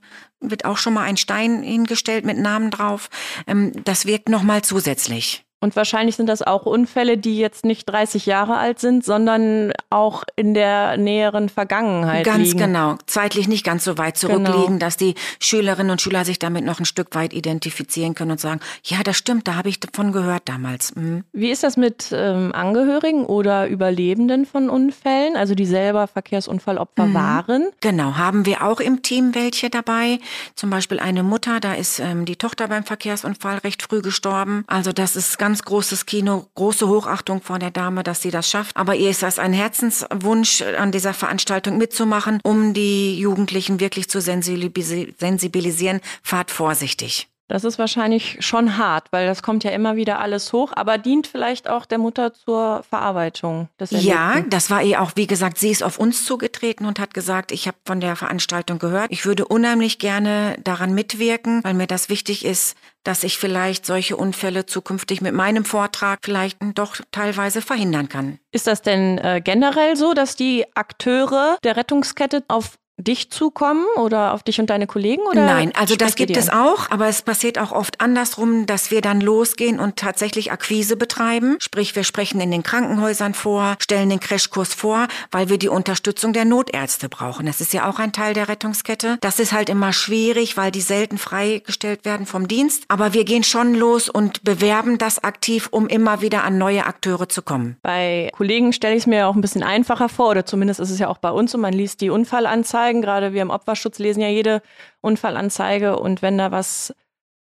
wird 0.49 0.65
auch 0.65 0.77
schon 0.77 0.93
mal 0.93 1.03
ein 1.03 1.17
Stein 1.17 1.63
hingestellt 1.63 2.25
mit 2.25 2.37
Namen 2.37 2.71
drauf. 2.71 3.09
Ähm, 3.47 3.71
das 3.83 4.05
wirkt 4.05 4.29
nochmal 4.29 4.61
zusätzlich. 4.61 5.45
Und 5.63 5.77
wahrscheinlich 5.77 6.17
sind 6.17 6.27
das 6.27 6.41
auch 6.41 6.65
Unfälle, 6.65 7.17
die 7.17 7.37
jetzt 7.37 7.63
nicht 7.63 7.85
30 7.85 8.25
Jahre 8.25 8.57
alt 8.57 8.79
sind, 8.79 9.05
sondern 9.05 9.71
auch 9.89 10.25
in 10.35 10.53
der 10.53 10.97
näheren 10.97 11.47
Vergangenheit 11.47 12.25
ganz 12.25 12.39
liegen. 12.39 12.59
Ganz 12.59 12.73
genau. 12.73 12.95
Zeitlich 13.05 13.47
nicht 13.47 13.63
ganz 13.63 13.85
so 13.85 13.97
weit 13.97 14.17
zurückliegen, 14.17 14.65
genau. 14.65 14.79
dass 14.79 14.97
die 14.97 15.15
Schülerinnen 15.39 15.89
und 15.89 16.01
Schüler 16.01 16.25
sich 16.25 16.37
damit 16.37 16.65
noch 16.65 16.79
ein 16.79 16.85
Stück 16.85 17.15
weit 17.15 17.31
identifizieren 17.31 18.13
können 18.13 18.31
und 18.31 18.41
sagen, 18.41 18.59
ja, 18.83 19.03
das 19.03 19.15
stimmt, 19.15 19.47
da 19.47 19.55
habe 19.55 19.69
ich 19.69 19.79
davon 19.79 20.11
gehört 20.11 20.49
damals. 20.49 20.97
Mhm. 20.97 21.23
Wie 21.31 21.49
ist 21.49 21.63
das 21.63 21.77
mit 21.77 22.09
ähm, 22.11 22.51
Angehörigen 22.53 23.25
oder 23.25 23.69
Überlebenden 23.69 24.45
von 24.45 24.69
Unfällen, 24.69 25.37
also 25.37 25.55
die 25.55 25.65
selber 25.65 26.07
Verkehrsunfallopfer 26.07 27.05
mhm. 27.05 27.13
waren? 27.13 27.69
Genau, 27.79 28.17
haben 28.17 28.45
wir 28.45 28.65
auch 28.65 28.81
im 28.81 29.01
Team 29.01 29.33
welche 29.33 29.69
dabei. 29.69 30.19
Zum 30.55 30.69
Beispiel 30.69 30.99
eine 30.99 31.23
Mutter, 31.23 31.61
da 31.61 31.73
ist 31.73 31.99
ähm, 31.99 32.25
die 32.25 32.35
Tochter 32.35 32.67
beim 32.67 32.83
Verkehrsunfall 32.83 33.59
recht 33.59 33.81
früh 33.81 34.01
gestorben. 34.01 34.65
Also 34.67 34.91
das 34.91 35.15
ist 35.15 35.39
ganz 35.39 35.52
ganz 35.53 35.65
großes 35.65 36.07
Kino, 36.07 36.47
große 36.55 36.87
Hochachtung 36.87 37.39
vor 37.39 37.59
der 37.59 37.69
Dame, 37.69 38.01
dass 38.01 38.23
sie 38.23 38.31
das 38.31 38.49
schafft. 38.49 38.75
Aber 38.75 38.95
ihr 38.95 39.11
ist 39.11 39.21
das 39.21 39.37
ein 39.37 39.53
Herzenswunsch, 39.53 40.63
an 40.63 40.91
dieser 40.91 41.13
Veranstaltung 41.13 41.77
mitzumachen, 41.77 42.39
um 42.41 42.73
die 42.73 43.19
Jugendlichen 43.19 43.79
wirklich 43.79 44.09
zu 44.09 44.19
sensibilisieren. 44.19 46.01
Fahrt 46.23 46.49
vorsichtig. 46.49 47.27
Das 47.53 47.63
ist 47.63 47.77
wahrscheinlich 47.77 48.37
schon 48.39 48.79
hart, 48.79 49.09
weil 49.11 49.27
das 49.27 49.43
kommt 49.43 49.63
ja 49.63 49.69
immer 49.69 49.95
wieder 49.95 50.19
alles 50.19 50.51
hoch, 50.53 50.71
aber 50.75 50.97
dient 50.97 51.27
vielleicht 51.27 51.69
auch 51.69 51.85
der 51.85 51.99
Mutter 51.99 52.33
zur 52.33 52.81
Verarbeitung 52.89 53.69
des 53.79 53.91
Erlebten. 53.91 54.09
Ja, 54.09 54.41
das 54.49 54.71
war 54.71 54.81
ihr 54.81 54.99
auch, 54.99 55.11
wie 55.13 55.27
gesagt, 55.27 55.59
sie 55.59 55.69
ist 55.69 55.83
auf 55.83 55.99
uns 55.99 56.25
zugetreten 56.25 56.87
und 56.87 56.97
hat 56.97 57.13
gesagt, 57.13 57.51
ich 57.51 57.67
habe 57.67 57.77
von 57.85 57.99
der 57.99 58.15
Veranstaltung 58.15 58.79
gehört. 58.79 59.05
Ich 59.11 59.27
würde 59.27 59.45
unheimlich 59.45 59.99
gerne 59.99 60.57
daran 60.63 60.95
mitwirken, 60.95 61.63
weil 61.63 61.75
mir 61.75 61.85
das 61.85 62.09
wichtig 62.09 62.43
ist, 62.43 62.75
dass 63.03 63.23
ich 63.23 63.37
vielleicht 63.37 63.85
solche 63.85 64.17
Unfälle 64.17 64.65
zukünftig 64.65 65.21
mit 65.21 65.35
meinem 65.35 65.63
Vortrag 65.63 66.21
vielleicht 66.23 66.57
doch 66.73 66.95
teilweise 67.11 67.61
verhindern 67.61 68.09
kann. 68.09 68.39
Ist 68.51 68.65
das 68.65 68.81
denn 68.81 69.19
äh, 69.19 69.41
generell 69.43 69.95
so, 69.95 70.15
dass 70.15 70.35
die 70.35 70.65
Akteure 70.73 71.57
der 71.63 71.77
Rettungskette 71.77 72.43
auf 72.47 72.79
dich 72.97 73.31
zukommen 73.31 73.85
oder 73.97 74.33
auf 74.33 74.43
dich 74.43 74.59
und 74.59 74.69
deine 74.69 74.85
Kollegen? 74.85 75.23
Oder 75.23 75.45
Nein, 75.45 75.71
also 75.75 75.95
das 75.95 76.15
gibt 76.15 76.37
es 76.37 76.49
auch, 76.49 76.91
aber 76.91 77.07
es 77.07 77.23
passiert 77.23 77.57
auch 77.57 77.71
oft 77.71 77.99
andersrum, 78.01 78.65
dass 78.65 78.91
wir 78.91 79.01
dann 79.01 79.19
losgehen 79.19 79.79
und 79.79 79.95
tatsächlich 79.97 80.51
Akquise 80.51 80.95
betreiben. 80.95 81.57
Sprich, 81.59 81.95
wir 81.95 82.03
sprechen 82.03 82.39
in 82.39 82.51
den 82.51 82.61
Krankenhäusern 82.61 83.33
vor, 83.33 83.75
stellen 83.79 84.09
den 84.09 84.19
Crashkurs 84.19 84.73
vor, 84.73 85.07
weil 85.31 85.49
wir 85.49 85.57
die 85.57 85.69
Unterstützung 85.69 86.33
der 86.33 86.45
Notärzte 86.45 87.09
brauchen. 87.09 87.47
Das 87.47 87.61
ist 87.61 87.73
ja 87.73 87.89
auch 87.89 87.97
ein 87.97 88.13
Teil 88.13 88.35
der 88.35 88.47
Rettungskette. 88.47 89.17
Das 89.21 89.39
ist 89.39 89.53
halt 89.53 89.69
immer 89.69 89.91
schwierig, 89.91 90.55
weil 90.55 90.71
die 90.71 90.81
selten 90.81 91.17
freigestellt 91.17 92.05
werden 92.05 92.27
vom 92.27 92.47
Dienst. 92.47 92.83
Aber 92.89 93.13
wir 93.13 93.25
gehen 93.25 93.43
schon 93.43 93.73
los 93.73 94.07
und 94.07 94.43
bewerben 94.43 94.99
das 94.99 95.23
aktiv, 95.23 95.67
um 95.71 95.87
immer 95.87 96.21
wieder 96.21 96.43
an 96.43 96.59
neue 96.59 96.85
Akteure 96.85 97.27
zu 97.27 97.41
kommen. 97.41 97.77
Bei 97.81 98.29
Kollegen 98.35 98.71
stelle 98.71 98.95
ich 98.95 99.03
es 99.03 99.07
mir 99.07 99.27
auch 99.27 99.35
ein 99.35 99.41
bisschen 99.41 99.63
einfacher 99.63 100.09
vor, 100.09 100.29
oder 100.29 100.45
zumindest 100.45 100.79
ist 100.79 100.91
es 100.91 100.99
ja 100.99 101.07
auch 101.07 101.17
bei 101.17 101.31
uns 101.31 101.51
so, 101.51 101.57
man 101.57 101.73
liest 101.73 102.01
die 102.01 102.11
Unfallanzeige 102.11 102.82
Unfallanzeigen. 102.83 103.01
Gerade 103.01 103.33
wir 103.33 103.41
im 103.41 103.49
Opferschutz 103.49 103.99
lesen 103.99 104.21
ja 104.21 104.29
jede 104.29 104.61
Unfallanzeige. 105.01 105.97
Und 105.97 106.21
wenn 106.21 106.37
da 106.37 106.51
was 106.51 106.93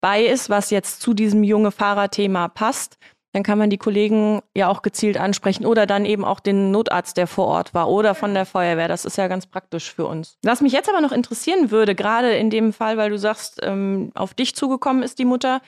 bei 0.01 0.23
ist, 0.23 0.49
was 0.49 0.69
jetzt 0.69 1.01
zu 1.01 1.13
diesem 1.13 1.43
junge 1.43 1.71
Fahrerthema 1.71 2.47
passt, 2.47 2.97
dann 3.33 3.43
kann 3.43 3.59
man 3.59 3.69
die 3.69 3.77
Kollegen 3.77 4.41
ja 4.55 4.69
auch 4.69 4.81
gezielt 4.81 5.17
ansprechen 5.17 5.65
oder 5.65 5.85
dann 5.85 6.05
eben 6.05 6.25
auch 6.25 6.39
den 6.39 6.71
Notarzt, 6.71 7.15
der 7.15 7.27
vor 7.27 7.45
Ort 7.45 7.75
war 7.75 7.87
oder 7.87 8.15
von 8.15 8.33
der 8.33 8.45
Feuerwehr. 8.45 8.87
Das 8.87 9.05
ist 9.05 9.17
ja 9.17 9.27
ganz 9.27 9.45
praktisch 9.45 9.93
für 9.93 10.07
uns. 10.07 10.37
Was 10.41 10.61
mich 10.61 10.73
jetzt 10.73 10.89
aber 10.89 11.01
noch 11.01 11.11
interessieren 11.11 11.69
würde, 11.69 11.93
gerade 11.93 12.31
in 12.31 12.49
dem 12.49 12.73
Fall, 12.73 12.97
weil 12.97 13.11
du 13.11 13.19
sagst, 13.19 13.59
ähm, 13.61 14.11
auf 14.15 14.33
dich 14.33 14.55
zugekommen 14.55 15.03
ist 15.03 15.19
die 15.19 15.25
Mutter. 15.25 15.61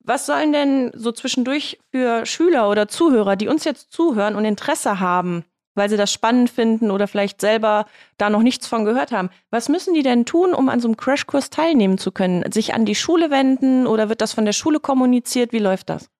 Was 0.00 0.26
sollen 0.26 0.52
denn 0.52 0.90
so 0.94 1.12
zwischendurch 1.12 1.78
für 1.92 2.26
Schüler 2.26 2.68
oder 2.68 2.88
Zuhörer, 2.88 3.36
die 3.36 3.46
uns 3.46 3.64
jetzt 3.64 3.92
zuhören 3.92 4.34
und 4.34 4.44
Interesse 4.44 4.98
haben, 4.98 5.44
weil 5.78 5.88
sie 5.88 5.96
das 5.96 6.12
spannend 6.12 6.50
finden 6.50 6.90
oder 6.90 7.08
vielleicht 7.08 7.40
selber 7.40 7.86
da 8.18 8.28
noch 8.28 8.42
nichts 8.42 8.66
von 8.66 8.84
gehört 8.84 9.12
haben. 9.12 9.30
Was 9.50 9.68
müssen 9.68 9.94
die 9.94 10.02
denn 10.02 10.26
tun, 10.26 10.52
um 10.52 10.68
an 10.68 10.80
so 10.80 10.88
einem 10.88 10.96
Crashkurs 10.98 11.48
teilnehmen 11.50 11.96
zu 11.96 12.12
können? 12.12 12.44
Sich 12.52 12.74
an 12.74 12.84
die 12.84 12.94
Schule 12.94 13.30
wenden 13.30 13.86
oder 13.86 14.08
wird 14.08 14.20
das 14.20 14.32
von 14.34 14.44
der 14.44 14.52
Schule 14.52 14.80
kommuniziert? 14.80 15.52
Wie 15.52 15.58
läuft 15.58 15.88
das? 15.88 16.10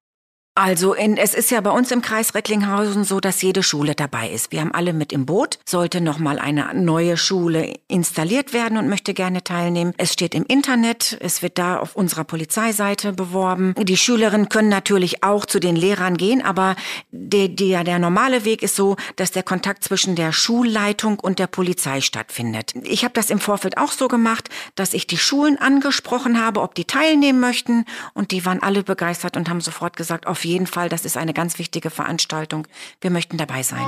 Also 0.58 0.92
in, 0.92 1.16
es 1.16 1.34
ist 1.34 1.52
ja 1.52 1.60
bei 1.60 1.70
uns 1.70 1.92
im 1.92 2.02
Kreis 2.02 2.34
Recklinghausen 2.34 3.04
so, 3.04 3.20
dass 3.20 3.42
jede 3.42 3.62
Schule 3.62 3.94
dabei 3.94 4.28
ist. 4.28 4.50
Wir 4.50 4.60
haben 4.60 4.74
alle 4.74 4.92
mit 4.92 5.12
im 5.12 5.24
Boot. 5.24 5.60
Sollte 5.64 6.00
noch 6.00 6.18
mal 6.18 6.40
eine 6.40 6.74
neue 6.74 7.16
Schule 7.16 7.74
installiert 7.86 8.52
werden 8.52 8.76
und 8.76 8.88
möchte 8.88 9.14
gerne 9.14 9.44
teilnehmen. 9.44 9.94
Es 9.98 10.12
steht 10.12 10.34
im 10.34 10.44
Internet. 10.48 11.16
Es 11.20 11.42
wird 11.42 11.58
da 11.58 11.78
auf 11.78 11.94
unserer 11.94 12.24
Polizeiseite 12.24 13.12
beworben. 13.12 13.72
Die 13.78 13.96
Schülerinnen 13.96 14.48
können 14.48 14.68
natürlich 14.68 15.22
auch 15.22 15.46
zu 15.46 15.60
den 15.60 15.76
Lehrern 15.76 16.16
gehen, 16.16 16.42
aber 16.42 16.74
der, 17.12 17.46
der, 17.46 17.84
der 17.84 18.00
normale 18.00 18.44
Weg 18.44 18.64
ist 18.64 18.74
so, 18.74 18.96
dass 19.14 19.30
der 19.30 19.44
Kontakt 19.44 19.84
zwischen 19.84 20.16
der 20.16 20.32
Schulleitung 20.32 21.20
und 21.20 21.38
der 21.38 21.46
Polizei 21.46 22.00
stattfindet. 22.00 22.74
Ich 22.82 23.04
habe 23.04 23.14
das 23.14 23.30
im 23.30 23.38
Vorfeld 23.38 23.78
auch 23.78 23.92
so 23.92 24.08
gemacht, 24.08 24.48
dass 24.74 24.92
ich 24.92 25.06
die 25.06 25.18
Schulen 25.18 25.56
angesprochen 25.56 26.44
habe, 26.44 26.62
ob 26.62 26.74
die 26.74 26.84
teilnehmen 26.84 27.38
möchten 27.38 27.84
und 28.12 28.32
die 28.32 28.44
waren 28.44 28.60
alle 28.60 28.82
begeistert 28.82 29.36
und 29.36 29.48
haben 29.48 29.60
sofort 29.60 29.96
gesagt, 29.96 30.26
auf 30.26 30.47
jeden 30.48 30.66
Fall, 30.66 30.88
das 30.88 31.04
ist 31.04 31.16
eine 31.16 31.34
ganz 31.34 31.58
wichtige 31.58 31.90
Veranstaltung. 31.90 32.66
Wir 33.00 33.10
möchten 33.10 33.36
dabei 33.36 33.62
sein. 33.62 33.86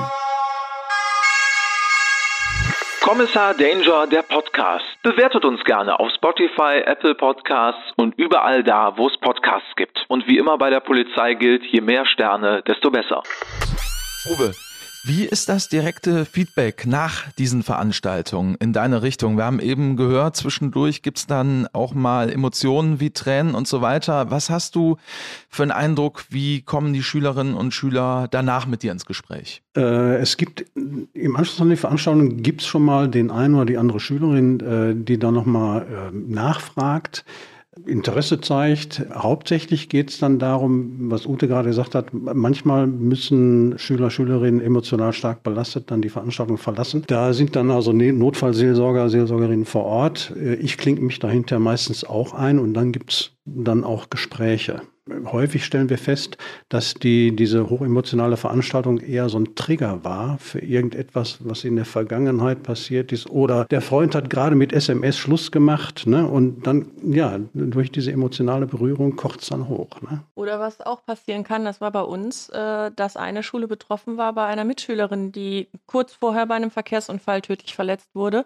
Kommissar 3.01 3.55
Danger, 3.55 4.05
der 4.07 4.21
Podcast. 4.21 4.85
Bewertet 5.01 5.43
uns 5.43 5.63
gerne 5.63 5.99
auf 5.99 6.11
Spotify, 6.15 6.83
Apple 6.85 7.15
Podcasts 7.15 7.81
und 7.95 8.13
überall 8.17 8.63
da, 8.63 8.95
wo 8.95 9.07
es 9.07 9.17
Podcasts 9.17 9.75
gibt. 9.75 10.05
Und 10.07 10.27
wie 10.27 10.37
immer 10.37 10.57
bei 10.59 10.69
der 10.69 10.81
Polizei 10.81 11.33
gilt, 11.33 11.63
je 11.65 11.81
mehr 11.81 12.05
Sterne, 12.05 12.61
desto 12.61 12.91
besser. 12.91 13.23
Uwe, 14.29 14.53
wie 15.03 15.25
ist 15.25 15.49
das 15.49 15.67
direkte 15.67 16.25
Feedback 16.25 16.85
nach 16.85 17.31
diesen 17.31 17.63
Veranstaltungen 17.63 18.55
in 18.59 18.71
deine 18.71 19.01
Richtung? 19.01 19.35
Wir 19.35 19.45
haben 19.45 19.59
eben 19.59 19.97
gehört, 19.97 20.35
zwischendurch 20.35 21.01
gibt's 21.01 21.25
dann 21.25 21.67
auch 21.73 21.95
mal 21.95 22.31
Emotionen 22.31 22.99
wie 22.99 23.09
Tränen 23.09 23.55
und 23.55 23.67
so 23.67 23.81
weiter. 23.81 24.29
Was 24.29 24.51
hast 24.51 24.75
du 24.75 24.97
für 25.49 25.63
einen 25.63 25.71
Eindruck, 25.71 26.25
wie 26.29 26.61
kommen 26.61 26.93
die 26.93 27.01
Schülerinnen 27.01 27.55
und 27.55 27.73
Schüler 27.73 28.27
danach 28.29 28.67
mit 28.67 28.83
dir 28.83 28.91
ins 28.91 29.07
Gespräch? 29.07 29.63
Äh, 29.75 30.17
es 30.17 30.37
gibt 30.37 30.65
im 30.75 31.35
Anschluss 31.35 31.61
an 31.61 31.71
die 31.71 31.77
Veranstaltung 31.77 32.37
gibt's 32.43 32.67
schon 32.67 32.83
mal 32.83 33.07
den 33.07 33.31
einen 33.31 33.55
oder 33.55 33.65
die 33.65 33.77
andere 33.77 33.99
Schülerin, 33.99 34.59
äh, 34.59 34.93
die 34.95 35.17
dann 35.17 35.33
nochmal 35.33 35.81
äh, 35.81 36.15
nachfragt. 36.15 37.25
Interesse 37.85 38.41
zeigt. 38.41 39.01
Hauptsächlich 39.13 39.87
geht 39.87 40.09
es 40.09 40.19
dann 40.19 40.39
darum, 40.39 41.09
was 41.09 41.25
Ute 41.25 41.47
gerade 41.47 41.69
gesagt 41.69 41.95
hat, 41.95 42.07
manchmal 42.11 42.85
müssen 42.85 43.79
Schüler, 43.79 44.09
Schülerinnen 44.09 44.59
emotional 44.59 45.13
stark 45.13 45.41
belastet 45.41 45.89
dann 45.89 46.01
die 46.01 46.09
Veranstaltung 46.09 46.57
verlassen. 46.57 47.03
Da 47.07 47.31
sind 47.31 47.55
dann 47.55 47.71
also 47.71 47.93
ne-, 47.93 48.11
Notfallseelsorger, 48.11 49.09
Seelsorgerinnen 49.09 49.65
vor 49.65 49.85
Ort. 49.85 50.33
Ich 50.59 50.77
klinge 50.77 50.99
mich 50.99 51.19
dahinter 51.19 51.59
meistens 51.59 52.03
auch 52.03 52.33
ein 52.33 52.59
und 52.59 52.73
dann 52.73 52.91
gibt 52.91 53.11
es 53.11 53.31
dann 53.45 53.83
auch 53.83 54.09
Gespräche 54.09 54.81
häufig 55.31 55.65
stellen 55.65 55.89
wir 55.89 55.97
fest, 55.97 56.37
dass 56.69 56.93
die, 56.93 57.35
diese 57.35 57.69
hochemotionale 57.69 58.37
Veranstaltung 58.37 58.99
eher 58.99 59.29
so 59.29 59.39
ein 59.39 59.55
Trigger 59.55 60.03
war 60.03 60.37
für 60.37 60.59
irgendetwas, 60.59 61.39
was 61.41 61.63
in 61.63 61.75
der 61.75 61.85
Vergangenheit 61.85 62.63
passiert 62.63 63.11
ist. 63.11 63.29
Oder 63.29 63.65
der 63.65 63.81
Freund 63.81 64.15
hat 64.15 64.29
gerade 64.29 64.55
mit 64.55 64.73
SMS 64.73 65.17
Schluss 65.17 65.51
gemacht 65.51 66.05
ne? 66.05 66.27
und 66.27 66.65
dann, 66.67 66.91
ja, 67.03 67.39
durch 67.53 67.91
diese 67.91 68.11
emotionale 68.11 68.67
Berührung 68.67 69.15
kocht 69.15 69.41
es 69.41 69.49
dann 69.49 69.67
hoch. 69.67 70.01
Ne? 70.01 70.23
Oder 70.35 70.59
was 70.59 70.81
auch 70.81 71.03
passieren 71.05 71.43
kann, 71.43 71.65
das 71.65 71.81
war 71.81 71.91
bei 71.91 72.01
uns, 72.01 72.49
äh, 72.49 72.91
dass 72.95 73.17
eine 73.17 73.43
Schule 73.43 73.67
betroffen 73.67 74.17
war 74.17 74.33
bei 74.33 74.45
einer 74.45 74.63
Mitschülerin, 74.63 75.31
die 75.31 75.69
kurz 75.87 76.13
vorher 76.13 76.45
bei 76.45 76.55
einem 76.55 76.71
Verkehrsunfall 76.71 77.41
tödlich 77.41 77.75
verletzt 77.75 78.09
wurde. 78.13 78.45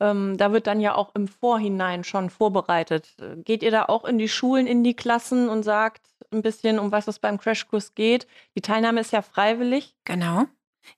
Ähm, 0.00 0.36
da 0.36 0.52
wird 0.52 0.66
dann 0.66 0.80
ja 0.80 0.94
auch 0.94 1.14
im 1.14 1.28
Vorhinein 1.28 2.04
schon 2.04 2.30
vorbereitet. 2.30 3.16
Geht 3.44 3.62
ihr 3.62 3.70
da 3.70 3.84
auch 3.84 4.04
in 4.04 4.18
die 4.18 4.28
Schulen, 4.28 4.66
in 4.66 4.84
die 4.84 4.94
Klassen 4.94 5.48
und 5.48 5.62
sagt 5.62 6.06
ein 6.32 6.42
bisschen, 6.42 6.78
um 6.78 6.92
was 6.92 7.08
es 7.08 7.18
beim 7.18 7.38
Crashkurs 7.38 7.94
geht? 7.94 8.26
Die 8.56 8.60
Teilnahme 8.60 9.00
ist 9.00 9.12
ja 9.12 9.22
freiwillig. 9.22 9.94
Genau. 10.04 10.44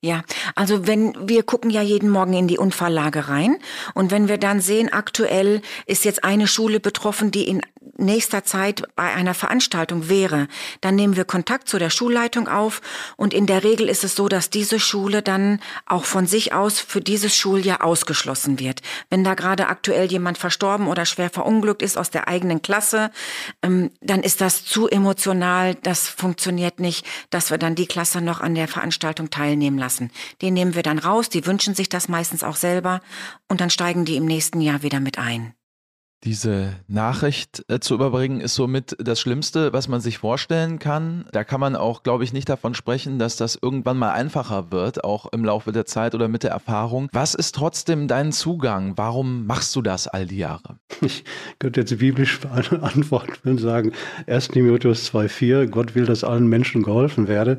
Ja, 0.00 0.23
also 0.54 0.87
wenn 0.87 1.14
wir 1.28 1.42
gucken 1.42 1.70
ja 1.70 1.82
jeden 1.82 2.09
Morgen 2.09 2.32
in 2.32 2.49
die 2.49 2.59
Unfalllage 2.59 3.28
rein 3.28 3.59
und 3.94 4.11
wenn 4.11 4.28
wir 4.28 4.38
dann 4.38 4.61
sehen, 4.61 4.92
aktuell 4.92 5.61
ist 5.87 6.04
jetzt 6.04 6.25
eine 6.25 6.47
Schule 6.47 6.80
betroffen, 6.80 7.30
die 7.30 7.47
in 7.47 7.61
nächster 8.00 8.44
Zeit 8.44 8.82
bei 8.97 9.12
einer 9.12 9.35
Veranstaltung 9.35 10.09
wäre, 10.09 10.49
dann 10.80 10.97
nehmen 10.97 11.16
wir 11.16 11.25
Kontakt 11.25 11.68
zu 11.68 11.78
der 11.78 11.90
Schulleitung 11.90 12.49
auf 12.49 12.80
und 13.16 13.35
in 13.35 13.47
der 13.47 13.62
Regel 13.62 13.88
ist 13.88 14.04
es 14.04 14.14
so, 14.14 14.28
dass 14.28 14.50
diese 14.50 14.80
Schule 14.80 15.23
dann 15.23 15.61
auch 15.87 16.04
von 16.04 16.26
sich 16.26 16.52
aus 16.52 16.80
für 16.80 17.00
dieses 17.00 17.37
Schuljahr 17.37 17.85
ausgeschlossen 17.85 18.59
wird. 18.59 18.80
Wenn 19.11 19.25
da 19.25 19.35
gerade 19.35 19.68
aktuell 19.68 20.11
jemand 20.11 20.38
verstorben 20.38 20.88
oder 20.88 21.04
schwer 21.04 21.30
verunglückt 21.30 21.82
ist 21.82 21.99
aus 21.99 22.11
der 22.11 22.28
eigenen 22.28 22.62
Klasse, 22.62 23.11
ähm, 23.62 23.90
dann 24.00 24.23
ist 24.23 24.40
das 24.40 24.64
zu 24.64 24.88
emotional, 24.88 25.75
das 25.75 26.09
funktioniert 26.09 26.80
nicht, 26.80 27.06
dass 27.30 27.50
wir 27.50 27.59
dann 27.59 27.75
die 27.75 27.87
Klasse 27.87 28.20
noch 28.20 28.40
an 28.40 28.54
der 28.54 28.68
Veranstaltung 28.68 29.30
teilnehmen 29.30 29.78
lassen. 29.80 30.12
Den 30.42 30.54
nehmen 30.54 30.76
wir 30.76 30.84
dann 30.84 31.00
raus, 31.00 31.28
die 31.28 31.46
wünschen 31.46 31.75
sich 31.75 31.88
das 31.88 32.08
meistens 32.08 32.44
auch 32.44 32.56
selber 32.56 33.00
und 33.49 33.60
dann 33.60 33.70
steigen 33.70 34.04
die 34.04 34.16
im 34.16 34.26
nächsten 34.26 34.60
Jahr 34.60 34.84
wieder 34.84 35.00
mit 35.00 35.18
ein. 35.18 35.54
Diese 36.25 36.75
Nachricht 36.87 37.64
äh, 37.68 37.80
zu 37.80 37.94
überbringen 37.94 38.42
ist 38.42 38.54
somit 38.54 38.94
das 38.99 39.18
Schlimmste, 39.20 39.72
was 39.72 39.88
man 39.88 40.02
sich 40.02 40.18
vorstellen 40.18 40.78
kann. 40.78 41.25
Da 41.32 41.44
kann 41.44 41.60
man 41.60 41.76
auch, 41.76 42.02
glaube 42.02 42.25
ich, 42.25 42.34
nicht 42.34 42.46
davon 42.50 42.75
sprechen, 42.75 43.18
dass 43.18 43.37
das 43.37 43.58
irgendwann 43.60 43.96
mal 43.96 44.12
einfacher 44.12 44.70
wird, 44.70 45.02
auch 45.02 45.32
im 45.32 45.46
Laufe 45.46 45.72
der 45.72 45.87
Zeit 45.87 46.14
oder 46.14 46.28
mit 46.28 46.42
der 46.42 46.50
Erfahrung. 46.50 47.08
Was 47.12 47.34
ist 47.34 47.54
trotzdem 47.54 48.06
dein 48.06 48.32
Zugang? 48.32 48.99
Warum 48.99 49.46
machst 49.46 49.75
du 49.75 49.80
das 49.80 50.08
all 50.08 50.26
die 50.26 50.37
Jahre? 50.37 50.76
Ich 51.00 51.25
könnte 51.58 51.80
jetzt 51.80 51.99
biblisch 51.99 52.40
antworten 52.82 53.49
und 53.49 53.58
sagen, 53.58 53.92
1. 54.26 54.49
Timotheus 54.49 55.10
2,4, 55.10 55.68
Gott 55.68 55.94
will, 55.94 56.04
dass 56.04 56.22
allen 56.22 56.49
Menschen 56.49 56.82
geholfen 56.82 57.28
werde. 57.28 57.56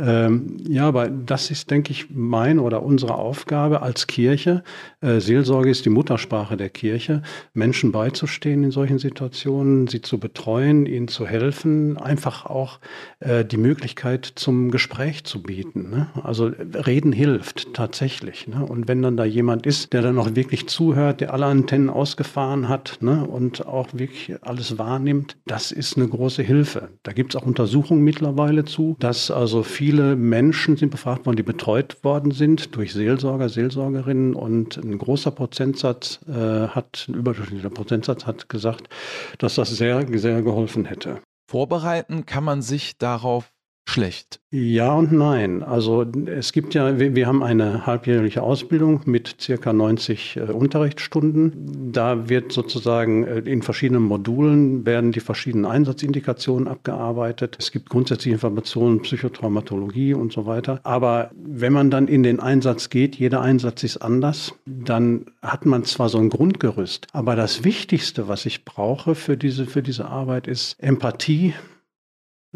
Ähm, 0.00 0.56
ja, 0.66 0.88
aber 0.88 1.08
das 1.08 1.52
ist, 1.52 1.70
denke 1.70 1.92
ich, 1.92 2.10
mein 2.10 2.58
oder 2.58 2.82
unsere 2.82 3.14
Aufgabe 3.14 3.82
als 3.82 4.08
Kirche. 4.08 4.64
Äh, 5.00 5.20
Seelsorge 5.20 5.70
ist 5.70 5.84
die 5.84 5.90
Muttersprache 5.90 6.56
der 6.56 6.68
Kirche, 6.68 7.22
Menschen 7.52 7.92
beizustehen 7.92 8.64
in 8.64 8.72
solchen 8.72 8.98
Situationen, 8.98 9.86
sie 9.86 10.02
zu 10.02 10.18
betreuen, 10.18 10.86
ihnen 10.86 11.06
zu 11.06 11.28
helfen, 11.28 11.96
einfach 11.96 12.44
auch 12.44 12.80
äh, 13.20 13.44
die 13.44 13.56
Möglichkeit 13.56 14.32
zum 14.34 14.72
Gespräch 14.72 15.22
zu 15.22 15.44
bieten. 15.44 15.90
Ne? 15.90 16.08
Also 16.24 16.46
reden 16.46 17.12
hilft 17.12 17.72
tatsächlich. 17.72 18.48
Ne? 18.48 18.66
Und 18.66 18.88
wenn 18.88 19.00
dann 19.00 19.16
da 19.16 19.24
jemand 19.24 19.64
ist, 19.64 19.92
der 19.92 20.02
dann 20.02 20.18
auch 20.18 20.34
wirklich 20.34 20.66
zuhört, 20.66 21.20
der 21.20 21.32
alle 21.32 21.46
Antennen 21.46 21.88
ausgefahren 21.88 22.68
hat 22.68 22.98
ne? 23.00 23.24
und 23.24 23.64
auch 23.64 23.90
wirklich 23.92 24.34
alles 24.42 24.76
wahrnimmt, 24.76 25.36
das 25.46 25.70
ist 25.70 25.96
eine 25.96 26.08
große 26.08 26.42
Hilfe. 26.42 26.88
Da 27.04 27.12
gibt 27.12 27.32
es 27.36 27.40
auch 27.40 27.46
Untersuchungen 27.46 28.02
mittlerweile 28.02 28.64
zu, 28.64 28.96
dass 28.98 29.30
also 29.30 29.62
viele 29.62 29.83
viele 29.84 30.16
Menschen 30.16 30.78
sind 30.78 30.88
befragt 30.88 31.26
worden, 31.26 31.36
die 31.36 31.42
betreut 31.42 32.02
worden 32.04 32.30
sind 32.30 32.74
durch 32.74 32.94
Seelsorger, 32.94 33.50
Seelsorgerinnen 33.50 34.34
und 34.34 34.78
ein 34.78 34.96
großer 34.96 35.30
Prozentsatz 35.30 36.20
äh, 36.26 36.32
hat, 36.32 37.04
ein 37.06 37.14
überdurchschnittlicher 37.14 37.68
Prozentsatz 37.68 38.24
hat 38.24 38.48
gesagt, 38.48 38.88
dass 39.36 39.56
das 39.56 39.76
sehr, 39.76 40.06
sehr 40.18 40.40
geholfen 40.40 40.86
hätte. 40.86 41.20
Vorbereiten 41.50 42.24
kann 42.24 42.44
man 42.44 42.62
sich 42.62 42.96
darauf 42.96 43.52
schlecht? 43.86 44.40
Ja 44.50 44.94
und 44.94 45.12
nein. 45.12 45.62
Also 45.62 46.06
es 46.26 46.52
gibt 46.52 46.74
ja, 46.74 46.98
wir, 46.98 47.14
wir 47.14 47.26
haben 47.26 47.42
eine 47.42 47.86
halbjährliche 47.86 48.42
Ausbildung 48.42 49.00
mit 49.04 49.36
circa 49.40 49.72
90 49.72 50.36
äh, 50.36 50.40
Unterrichtsstunden. 50.52 51.92
Da 51.92 52.28
wird 52.28 52.52
sozusagen 52.52 53.24
äh, 53.24 53.38
in 53.40 53.62
verschiedenen 53.62 54.02
Modulen 54.02 54.86
werden 54.86 55.12
die 55.12 55.20
verschiedenen 55.20 55.66
Einsatzindikationen 55.66 56.68
abgearbeitet. 56.68 57.56
Es 57.58 57.72
gibt 57.72 57.90
grundsätzliche 57.90 58.34
Informationen, 58.34 59.02
Psychotraumatologie 59.02 60.14
und 60.14 60.32
so 60.32 60.46
weiter. 60.46 60.80
Aber 60.84 61.30
wenn 61.34 61.72
man 61.72 61.90
dann 61.90 62.08
in 62.08 62.22
den 62.22 62.40
Einsatz 62.40 62.90
geht, 62.90 63.16
jeder 63.16 63.40
Einsatz 63.40 63.82
ist 63.82 63.98
anders, 63.98 64.54
dann 64.66 65.26
hat 65.42 65.66
man 65.66 65.84
zwar 65.84 66.08
so 66.08 66.18
ein 66.18 66.30
Grundgerüst, 66.30 67.08
aber 67.12 67.36
das 67.36 67.64
Wichtigste, 67.64 68.28
was 68.28 68.46
ich 68.46 68.64
brauche 68.64 69.14
für 69.14 69.36
diese, 69.36 69.66
für 69.66 69.82
diese 69.82 70.06
Arbeit, 70.06 70.46
ist 70.46 70.76
Empathie, 70.78 71.54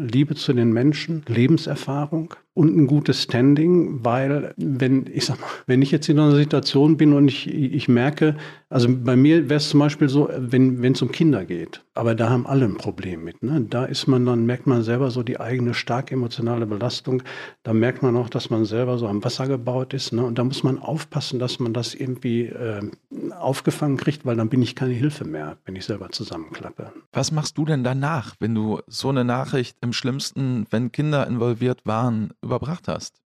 Liebe 0.01 0.33
zu 0.33 0.53
den 0.53 0.71
Menschen, 0.71 1.23
Lebenserfahrung 1.27 2.33
und 2.59 2.75
ein 2.75 2.87
gutes 2.87 3.23
Standing, 3.23 4.03
weil 4.03 4.53
wenn 4.57 5.05
ich 5.13 5.25
sag 5.25 5.39
mal, 5.39 5.47
wenn 5.65 5.81
ich 5.81 5.91
jetzt 5.91 6.09
in 6.09 6.19
einer 6.19 6.35
Situation 6.35 6.97
bin 6.97 7.13
und 7.13 7.29
ich, 7.29 7.47
ich 7.47 7.87
merke, 7.87 8.35
also 8.69 8.89
bei 8.93 9.15
mir 9.15 9.49
wäre 9.49 9.59
es 9.59 9.69
zum 9.69 9.79
Beispiel 9.79 10.09
so, 10.09 10.29
wenn 10.37 10.83
es 10.83 11.01
um 11.01 11.09
Kinder 11.09 11.45
geht, 11.45 11.81
aber 11.95 12.15
da 12.15 12.29
haben 12.29 12.45
alle 12.45 12.65
ein 12.65 12.77
Problem 12.77 13.23
mit. 13.23 13.41
Ne? 13.41 13.65
Da 13.67 13.85
ist 13.85 14.07
man 14.07 14.25
dann, 14.25 14.45
merkt 14.45 14.67
man 14.67 14.83
selber 14.83 15.09
so 15.09 15.23
die 15.23 15.39
eigene 15.39 15.73
stark 15.73 16.11
emotionale 16.11 16.65
Belastung. 16.65 17.23
Da 17.63 17.73
merkt 17.73 18.03
man 18.03 18.15
auch, 18.15 18.29
dass 18.29 18.49
man 18.49 18.65
selber 18.65 18.97
so 18.97 19.07
am 19.07 19.23
Wasser 19.23 19.47
gebaut 19.47 19.93
ist. 19.93 20.13
Ne? 20.13 20.23
Und 20.23 20.37
da 20.37 20.43
muss 20.43 20.63
man 20.63 20.79
aufpassen, 20.79 21.39
dass 21.39 21.59
man 21.59 21.73
das 21.73 21.95
irgendwie 21.95 22.45
äh, 22.45 22.89
aufgefangen 23.37 23.97
kriegt, 23.97 24.25
weil 24.25 24.35
dann 24.35 24.49
bin 24.49 24.61
ich 24.61 24.75
keine 24.75 24.93
Hilfe 24.93 25.25
mehr, 25.25 25.57
wenn 25.65 25.75
ich 25.75 25.85
selber 25.85 26.09
zusammenklappe. 26.11 26.93
Was 27.11 27.31
machst 27.31 27.57
du 27.57 27.65
denn 27.65 27.83
danach, 27.83 28.35
wenn 28.39 28.53
du 28.53 28.79
so 28.87 29.09
eine 29.09 29.25
Nachricht 29.25 29.77
im 29.81 29.91
schlimmsten, 29.91 30.67
wenn 30.69 30.91
Kinder 30.91 31.25
involviert 31.25 31.81
waren, 31.85 32.29
überbracht 32.49 32.87
hast? 32.87 33.21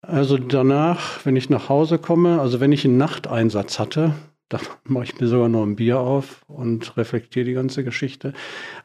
Also 0.00 0.38
danach, 0.38 1.24
wenn 1.26 1.36
ich 1.36 1.50
nach 1.50 1.68
Hause 1.68 1.98
komme, 1.98 2.40
also 2.40 2.60
wenn 2.60 2.72
ich 2.72 2.84
einen 2.84 2.96
Nachteinsatz 2.96 3.78
hatte, 3.78 4.14
dann 4.48 4.60
mache 4.84 5.04
ich 5.04 5.20
mir 5.20 5.26
sogar 5.26 5.48
noch 5.48 5.62
ein 5.62 5.76
Bier 5.76 6.00
auf 6.00 6.42
und 6.48 6.96
reflektiere 6.96 7.44
die 7.44 7.52
ganze 7.52 7.84
Geschichte. 7.84 8.32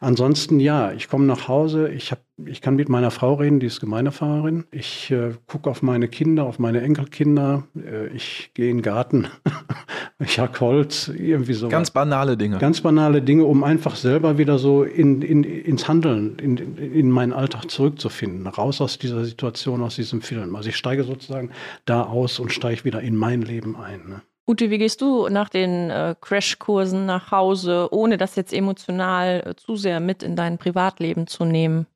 Ansonsten 0.00 0.60
ja, 0.60 0.92
ich 0.92 1.08
komme 1.08 1.24
nach 1.24 1.48
Hause, 1.48 1.88
ich, 1.88 2.10
hab, 2.12 2.20
ich 2.44 2.60
kann 2.60 2.76
mit 2.76 2.88
meiner 2.88 3.10
Frau 3.10 3.34
reden, 3.34 3.60
die 3.60 3.66
ist 3.66 3.80
Gemeindefahren. 3.80 4.64
Ich 4.70 5.10
äh, 5.10 5.32
gucke 5.46 5.70
auf 5.70 5.82
meine 5.82 6.08
Kinder, 6.08 6.44
auf 6.44 6.58
meine 6.58 6.82
Enkelkinder. 6.82 7.64
Äh, 7.76 8.08
ich 8.08 8.50
gehe 8.54 8.70
in 8.70 8.78
den 8.78 8.82
Garten, 8.82 9.28
ich 10.18 10.38
hack 10.38 10.60
Holz, 10.60 11.08
irgendwie 11.08 11.54
so. 11.54 11.68
Ganz 11.68 11.90
banale 11.90 12.36
Dinge. 12.36 12.58
Ganz 12.58 12.80
banale 12.80 13.22
Dinge, 13.22 13.44
um 13.44 13.64
einfach 13.64 13.96
selber 13.96 14.38
wieder 14.38 14.58
so 14.58 14.82
in, 14.82 15.22
in, 15.22 15.44
ins 15.44 15.88
Handeln, 15.88 16.38
in, 16.38 16.76
in 16.76 17.10
meinen 17.10 17.32
Alltag 17.32 17.70
zurückzufinden. 17.70 18.46
Raus 18.46 18.80
aus 18.80 18.98
dieser 18.98 19.24
Situation, 19.24 19.82
aus 19.82 19.96
diesem 19.96 20.20
Film. 20.20 20.54
Also 20.56 20.68
ich 20.68 20.76
steige 20.76 21.04
sozusagen 21.04 21.50
da 21.86 22.02
aus 22.02 22.38
und 22.38 22.52
steige 22.52 22.84
wieder 22.84 23.00
in 23.00 23.16
mein 23.16 23.42
Leben 23.42 23.76
ein. 23.76 24.00
Ne? 24.08 24.22
Ute, 24.46 24.68
wie 24.68 24.76
gehst 24.78 25.00
du 25.00 25.28
nach 25.28 25.48
den 25.48 25.88
äh, 25.90 26.14
Crashkursen 26.20 27.06
nach 27.06 27.30
Hause, 27.30 27.88
ohne 27.92 28.18
das 28.18 28.36
jetzt 28.36 28.52
emotional 28.52 29.42
äh, 29.46 29.56
zu 29.56 29.76
sehr 29.76 30.00
mit 30.00 30.22
in 30.22 30.36
dein 30.36 30.58
Privatleben 30.58 31.26
zu 31.26 31.46
nehmen? 31.46 31.86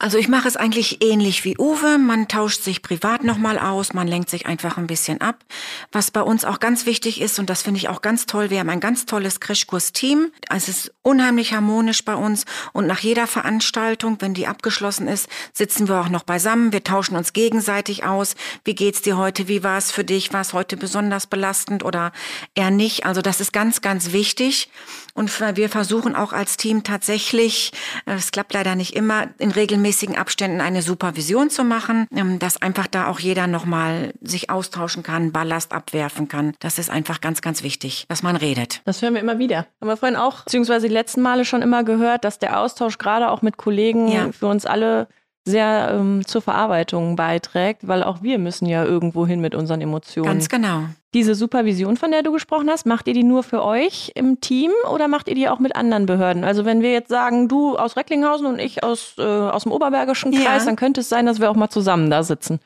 Also 0.00 0.16
ich 0.16 0.28
mache 0.28 0.46
es 0.46 0.56
eigentlich 0.56 1.02
ähnlich 1.02 1.44
wie 1.44 1.58
Uwe. 1.58 1.98
Man 1.98 2.28
tauscht 2.28 2.62
sich 2.62 2.82
privat 2.82 3.24
nochmal 3.24 3.58
aus, 3.58 3.94
man 3.94 4.06
lenkt 4.06 4.30
sich 4.30 4.46
einfach 4.46 4.76
ein 4.76 4.86
bisschen 4.86 5.20
ab. 5.20 5.44
Was 5.90 6.12
bei 6.12 6.22
uns 6.22 6.44
auch 6.44 6.60
ganz 6.60 6.86
wichtig 6.86 7.20
ist, 7.20 7.40
und 7.40 7.50
das 7.50 7.62
finde 7.62 7.78
ich 7.78 7.88
auch 7.88 8.00
ganz 8.00 8.26
toll, 8.26 8.50
wir 8.50 8.60
haben 8.60 8.70
ein 8.70 8.78
ganz 8.78 9.06
tolles 9.06 9.40
Crashkurs-Team. 9.40 10.30
Es 10.54 10.68
ist 10.68 10.94
unheimlich 11.02 11.52
harmonisch 11.52 12.04
bei 12.04 12.14
uns 12.14 12.44
und 12.72 12.86
nach 12.86 13.00
jeder 13.00 13.26
Veranstaltung, 13.26 14.18
wenn 14.20 14.34
die 14.34 14.46
abgeschlossen 14.46 15.08
ist, 15.08 15.28
sitzen 15.52 15.88
wir 15.88 16.00
auch 16.00 16.10
noch 16.10 16.22
beisammen. 16.22 16.72
Wir 16.72 16.84
tauschen 16.84 17.16
uns 17.16 17.32
gegenseitig 17.32 18.04
aus. 18.04 18.36
Wie 18.62 18.76
geht's 18.76 19.02
dir 19.02 19.16
heute? 19.16 19.48
Wie 19.48 19.64
war 19.64 19.78
es 19.78 19.90
für 19.90 20.04
dich? 20.04 20.32
War 20.32 20.42
es 20.42 20.52
heute 20.52 20.76
besonders 20.76 21.26
belastend 21.26 21.84
oder 21.84 22.12
eher 22.54 22.70
nicht? 22.70 23.04
Also 23.04 23.20
das 23.20 23.40
ist 23.40 23.52
ganz, 23.52 23.80
ganz 23.80 24.12
wichtig. 24.12 24.70
Und 25.14 25.32
wir 25.56 25.68
versuchen 25.68 26.14
auch 26.14 26.32
als 26.32 26.56
Team 26.56 26.84
tatsächlich, 26.84 27.72
äh, 28.06 28.12
es 28.12 28.30
klappt 28.30 28.54
leider 28.54 28.76
nicht 28.76 28.94
immer, 28.94 29.30
in 29.38 29.50
regelmäßigen 29.50 29.87
Abständen 30.16 30.60
eine 30.60 30.82
Supervision 30.82 31.50
zu 31.50 31.64
machen, 31.64 32.06
ähm, 32.14 32.38
dass 32.38 32.60
einfach 32.60 32.86
da 32.86 33.08
auch 33.08 33.20
jeder 33.20 33.46
nochmal 33.46 34.12
sich 34.20 34.50
austauschen 34.50 35.02
kann, 35.02 35.32
Ballast 35.32 35.72
abwerfen 35.72 36.28
kann. 36.28 36.54
Das 36.60 36.78
ist 36.78 36.90
einfach 36.90 37.20
ganz, 37.20 37.40
ganz 37.40 37.62
wichtig, 37.62 38.04
dass 38.08 38.22
man 38.22 38.36
redet. 38.36 38.82
Das 38.84 39.02
hören 39.02 39.14
wir 39.14 39.20
immer 39.20 39.38
wieder. 39.38 39.66
Haben 39.80 39.88
wir 39.88 39.96
vorhin 39.96 40.16
auch, 40.16 40.44
beziehungsweise 40.44 40.88
die 40.88 40.94
letzten 40.94 41.22
Male 41.22 41.44
schon 41.44 41.62
immer 41.62 41.84
gehört, 41.84 42.24
dass 42.24 42.38
der 42.38 42.60
Austausch 42.60 42.98
gerade 42.98 43.30
auch 43.30 43.42
mit 43.42 43.56
Kollegen 43.56 44.08
ja. 44.08 44.32
für 44.32 44.46
uns 44.46 44.66
alle 44.66 45.08
sehr 45.48 45.90
ähm, 45.92 46.26
zur 46.26 46.42
Verarbeitung 46.42 47.16
beiträgt, 47.16 47.88
weil 47.88 48.02
auch 48.02 48.22
wir 48.22 48.38
müssen 48.38 48.66
ja 48.66 48.84
irgendwo 48.84 49.26
hin 49.26 49.40
mit 49.40 49.54
unseren 49.54 49.80
Emotionen. 49.80 50.26
Ganz 50.26 50.48
genau. 50.48 50.84
Diese 51.14 51.34
Supervision, 51.34 51.96
von 51.96 52.10
der 52.10 52.22
du 52.22 52.32
gesprochen 52.32 52.68
hast, 52.68 52.86
macht 52.86 53.08
ihr 53.08 53.14
die 53.14 53.24
nur 53.24 53.42
für 53.42 53.64
euch 53.64 54.12
im 54.14 54.40
Team 54.40 54.70
oder 54.92 55.08
macht 55.08 55.28
ihr 55.28 55.34
die 55.34 55.48
auch 55.48 55.58
mit 55.58 55.74
anderen 55.74 56.06
Behörden? 56.06 56.44
Also 56.44 56.64
wenn 56.64 56.82
wir 56.82 56.92
jetzt 56.92 57.08
sagen, 57.08 57.48
du 57.48 57.76
aus 57.76 57.96
Recklinghausen 57.96 58.46
und 58.46 58.58
ich 58.58 58.84
aus, 58.84 59.14
äh, 59.18 59.22
aus 59.22 59.62
dem 59.62 59.72
Oberbergischen 59.72 60.32
Kreis, 60.32 60.62
ja. 60.62 60.66
dann 60.66 60.76
könnte 60.76 61.00
es 61.00 61.08
sein, 61.08 61.26
dass 61.26 61.40
wir 61.40 61.50
auch 61.50 61.56
mal 61.56 61.70
zusammen 61.70 62.10
da 62.10 62.22
sitzen. 62.22 62.60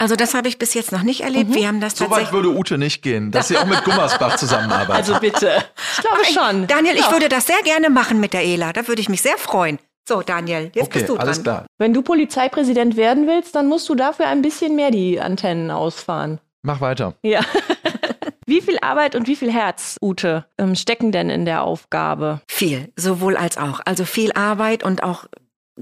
Also 0.00 0.14
das 0.14 0.34
habe 0.34 0.46
ich 0.46 0.58
bis 0.58 0.74
jetzt 0.74 0.92
noch 0.92 1.02
nicht 1.02 1.22
erlebt. 1.22 1.50
Mhm. 1.50 1.54
Wir 1.54 1.66
haben 1.66 1.80
das 1.80 1.96
so 1.96 2.08
weit 2.08 2.32
würde 2.32 2.56
Ute 2.56 2.78
nicht 2.78 3.02
gehen, 3.02 3.32
dass 3.32 3.48
sie 3.48 3.58
auch 3.58 3.66
mit 3.66 3.82
Gummersbach 3.82 4.36
zusammenarbeitet. 4.36 4.94
Also 4.94 5.18
bitte. 5.18 5.50
Ich 5.96 6.02
glaube 6.02 6.24
schon. 6.24 6.68
Daniel, 6.68 6.94
ja. 6.94 7.00
ich 7.00 7.10
würde 7.10 7.28
das 7.28 7.48
sehr 7.48 7.60
gerne 7.64 7.90
machen 7.90 8.20
mit 8.20 8.32
der 8.32 8.44
Ela. 8.44 8.72
Da 8.72 8.86
würde 8.86 9.02
ich 9.02 9.08
mich 9.08 9.22
sehr 9.22 9.36
freuen. 9.36 9.80
So, 10.08 10.22
Daniel, 10.22 10.70
jetzt 10.74 10.86
okay, 10.86 11.00
bist 11.00 11.08
du 11.10 11.16
dran. 11.16 11.26
Alles 11.26 11.42
klar. 11.42 11.66
Wenn 11.76 11.92
du 11.92 12.00
Polizeipräsident 12.00 12.96
werden 12.96 13.26
willst, 13.26 13.54
dann 13.54 13.68
musst 13.68 13.86
du 13.90 13.94
dafür 13.94 14.26
ein 14.28 14.40
bisschen 14.40 14.74
mehr 14.74 14.90
die 14.90 15.20
Antennen 15.20 15.70
ausfahren. 15.70 16.40
Mach 16.62 16.80
weiter. 16.80 17.12
Ja. 17.22 17.42
wie 18.46 18.62
viel 18.62 18.78
Arbeit 18.80 19.14
und 19.14 19.28
wie 19.28 19.36
viel 19.36 19.52
Herz, 19.52 19.98
Ute, 20.00 20.46
ähm, 20.56 20.76
stecken 20.76 21.12
denn 21.12 21.28
in 21.28 21.44
der 21.44 21.62
Aufgabe? 21.62 22.40
Viel, 22.48 22.90
sowohl 22.96 23.36
als 23.36 23.58
auch. 23.58 23.80
Also 23.84 24.06
viel 24.06 24.32
Arbeit 24.32 24.82
und 24.82 25.02
auch 25.02 25.26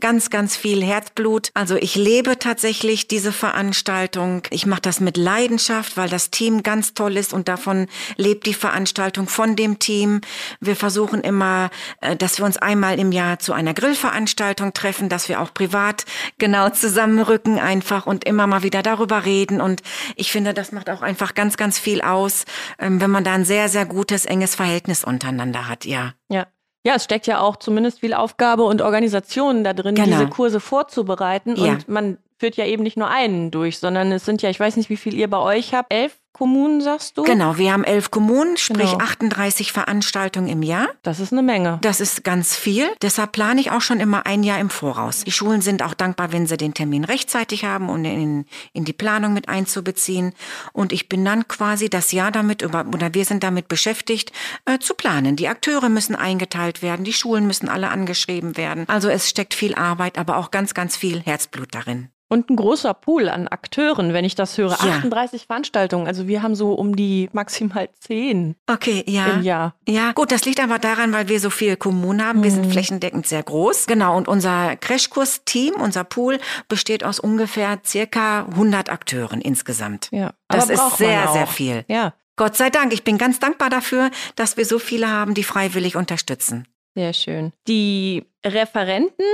ganz, 0.01 0.31
ganz 0.31 0.57
viel 0.57 0.83
Herzblut. 0.83 1.51
Also 1.55 1.77
ich 1.77 1.95
lebe 1.95 2.39
tatsächlich 2.39 3.09
diese 3.09 3.33
Veranstaltung. 3.33 4.43
Ich 4.51 4.67
mache 4.67 4.81
das 4.81 5.01
mit 5.01 5.17
Leidenschaft, 5.17 5.97
weil 5.97 6.09
das 6.09 6.31
Team 6.31 6.63
ganz 6.63 6.95
toll 6.95 7.17
ist 7.17 7.33
und 7.33 7.49
davon 7.49 7.87
lebt 8.17 8.47
die 8.47 8.55
Veranstaltung 8.55 9.29
von 9.29 9.57
dem 9.57 9.79
Team. 9.79 10.21
Wir 10.61 10.77
versuchen 10.77 11.21
immer, 11.23 11.71
äh, 12.01 12.17
dass 12.17 12.39
wir 12.39 12.45
uns 12.45 12.57
einmal 12.57 12.99
im 12.99 13.13
Jahr 13.13 13.39
zu 13.39 13.53
einer 13.53 13.75
Grillveranstaltung 13.75 14.73
treffen, 14.73 15.09
dass 15.09 15.29
wir 15.29 15.41
auch 15.41 15.53
privat 15.55 16.05
genau 16.39 16.71
zusammenrücken 16.71 17.59
einfach 17.59 18.07
und 18.07 18.25
immer 18.25 18.47
mal 18.47 18.63
wieder 18.63 18.83
darüber 18.83 19.25
reden. 19.25 19.61
Und 19.61 19.83
ich 20.17 20.33
finde, 20.33 20.55
das 20.55 20.73
macht 20.73 20.91
auch 20.91 21.03
einfach 21.03 21.35
ganz, 21.35 21.57
ganz 21.57 21.79
viel 21.79 22.01
aus, 22.01 22.45
ähm, 22.79 23.01
wenn 23.01 23.11
man 23.11 23.25
da 23.25 23.33
ein 23.33 23.45
sehr, 23.45 23.69
sehr 23.69 23.87
gutes, 23.87 24.27
enges 24.27 24.55
Verhältnis 24.55 25.05
untereinander 25.05 25.69
hat, 25.69 25.85
ja. 25.85 26.15
Ja, 26.29 26.47
ja, 26.87 26.95
es 26.95 27.05
steckt 27.05 27.27
ja 27.27 27.41
auch 27.41 27.57
zumindest 27.57 27.99
viel 27.99 28.15
Aufgabe 28.15 28.63
und 28.63 28.81
Organisation 28.81 29.65
da 29.65 29.73
drin, 29.73 29.97
genau. 29.97 30.07
diese 30.07 30.29
Kurse 30.29 30.61
vorzubereiten. 30.61 31.57
Ja. 31.57 31.73
Und 31.73 31.89
man 31.89 32.19
führt 32.39 32.57
ja 32.57 32.65
eben 32.65 32.85
nicht 32.85 32.97
nur 32.97 33.09
einen 33.09 33.51
durch, 33.51 33.81
sondern 33.81 34.13
es 34.13 34.25
sind 34.25 34.41
ja, 34.41 34.51
ich 34.51 34.61
weiß 34.61 34.77
nicht, 34.77 34.89
wie 34.89 34.97
viel 34.97 35.15
ihr 35.15 35.29
bei 35.29 35.39
euch 35.39 35.75
habt, 35.75 35.93
elf 35.93 36.17
Kommunen, 36.37 36.83
sagst 36.83 37.17
du? 37.17 37.23
Genau, 37.23 37.57
wir 37.57 37.73
haben 37.73 37.83
elf 37.83 38.11
Kommunen, 38.11 38.59
sprich 38.59 38.91
genau. 38.91 39.03
38 39.03 39.73
Veranstaltungen 39.73 40.49
im 40.49 40.63
Jahr. 40.63 40.89
Das 41.03 41.19
ist 41.19 41.33
eine 41.33 41.43
Menge. 41.43 41.79
Das 41.81 41.99
ist 41.99 42.25
ganz 42.25 42.55
viel. 42.55 42.91
Deshalb 43.01 43.33
plane 43.33 43.59
ich 43.59 43.71
auch 43.71 43.81
schon 43.81 44.01
immer 44.01 44.27
ein 44.27 44.43
Jahr 44.43 44.61
im 44.61 44.69
Voraus. 44.69 45.25
Die 45.25 45.33
Schulen 45.33 45.63
sind 45.63 45.83
auch 45.83 45.95
dankbar, 45.95 46.33
wenn 46.33 46.47
sie 46.47 46.59
den 46.59 46.75
Termin 46.75 47.05
rechtzeitig 47.05 47.65
haben 47.65 47.89
und 47.89 48.05
in, 48.05 48.45
in 48.75 48.85
die 48.85 48.93
Planung 48.93 49.33
mit 49.33 49.49
einzubeziehen. 49.49 50.35
Und 50.75 50.93
ich 50.93 51.09
bin 51.09 51.25
dann 51.25 51.49
quasi 51.49 51.89
das 51.89 52.13
Jahr 52.13 52.31
damit 52.31 52.61
über, 52.61 52.85
oder 52.93 53.15
wir 53.15 53.25
sind 53.25 53.43
damit 53.43 53.69
beschäftigt, 53.69 54.31
äh, 54.67 54.79
zu 54.79 54.93
planen. 54.93 55.37
Die 55.37 55.49
Akteure 55.49 55.89
müssen 55.89 56.17
eingeteilt 56.17 56.83
werden, 56.83 57.07
die 57.07 57.15
Schulen 57.15 57.47
müssen 57.47 57.71
alle 57.71 57.89
angeschrieben 57.89 58.59
werden. 58.59 58.85
Also 58.89 59.09
es 59.09 59.31
steckt 59.31 59.55
viel 59.55 59.75
Arbeit, 59.75 60.19
aber 60.19 60.37
auch 60.37 60.51
ganz, 60.51 60.75
ganz 60.75 60.99
viel 60.99 61.23
Herzblut 61.23 61.75
darin. 61.75 62.11
Und 62.29 62.51
ein 62.51 62.57
großer 62.57 62.93
Pool 62.93 63.29
an 63.29 63.47
Akteuren, 63.47 64.13
wenn 64.13 64.25
ich 64.25 64.35
das 64.35 64.59
höre. 64.59 64.71
Ja. 64.71 64.97
38 64.97 65.47
Veranstaltungen. 65.47 66.09
Also 66.09 66.27
wir 66.27 66.43
haben 66.43 66.57
so 66.57 66.73
um 66.73 66.97
die 66.97 67.29
maximal 67.33 67.89
10 68.01 68.57
okay, 68.69 69.05
ja. 69.07 69.27
im 69.27 69.43
Jahr. 69.43 69.75
Ja, 69.87 70.11
gut, 70.11 70.33
das 70.33 70.45
liegt 70.45 70.61
aber 70.61 70.81
daran, 70.81 71.13
weil 71.13 71.29
wir 71.29 71.39
so 71.39 71.51
viele 71.51 71.77
Kommunen 71.77 72.25
haben. 72.25 72.43
Wir 72.43 72.51
sind 72.51 72.67
mhm. 72.67 72.73
flächendeckend 72.73 73.29
sehr 73.29 73.45
groß. 73.45 73.87
Genau, 73.87 74.17
und 74.17 74.27
unser 74.27 74.75
Crashkurs-Team, 74.75 75.75
unser 75.75 76.03
Pool, 76.03 76.41
besteht 76.69 77.05
aus 77.05 77.21
ungefähr 77.21 77.79
circa 77.85 78.47
100 78.47 78.91
Akteuren 78.91 79.41
insgesamt. 79.41 80.09
Ja, 80.11 80.33
das 80.49 80.69
ist 80.69 80.97
sehr, 80.97 81.29
sehr 81.29 81.47
viel. 81.47 81.85
Ja. 81.87 82.15
Gott 82.35 82.57
sei 82.57 82.71
Dank, 82.71 82.93
ich 82.93 83.05
bin 83.05 83.19
ganz 83.19 83.39
dankbar 83.39 83.71
dafür, 83.71 84.11
dass 84.35 84.57
wir 84.57 84.67
so 84.67 84.79
viele 84.79 85.09
haben, 85.09 85.35
die 85.35 85.45
freiwillig 85.45 85.97
unterstützen. 85.97 86.67
Sehr 86.95 87.13
schön. 87.13 87.53
Die 87.69 88.25
Referenten 88.45 89.25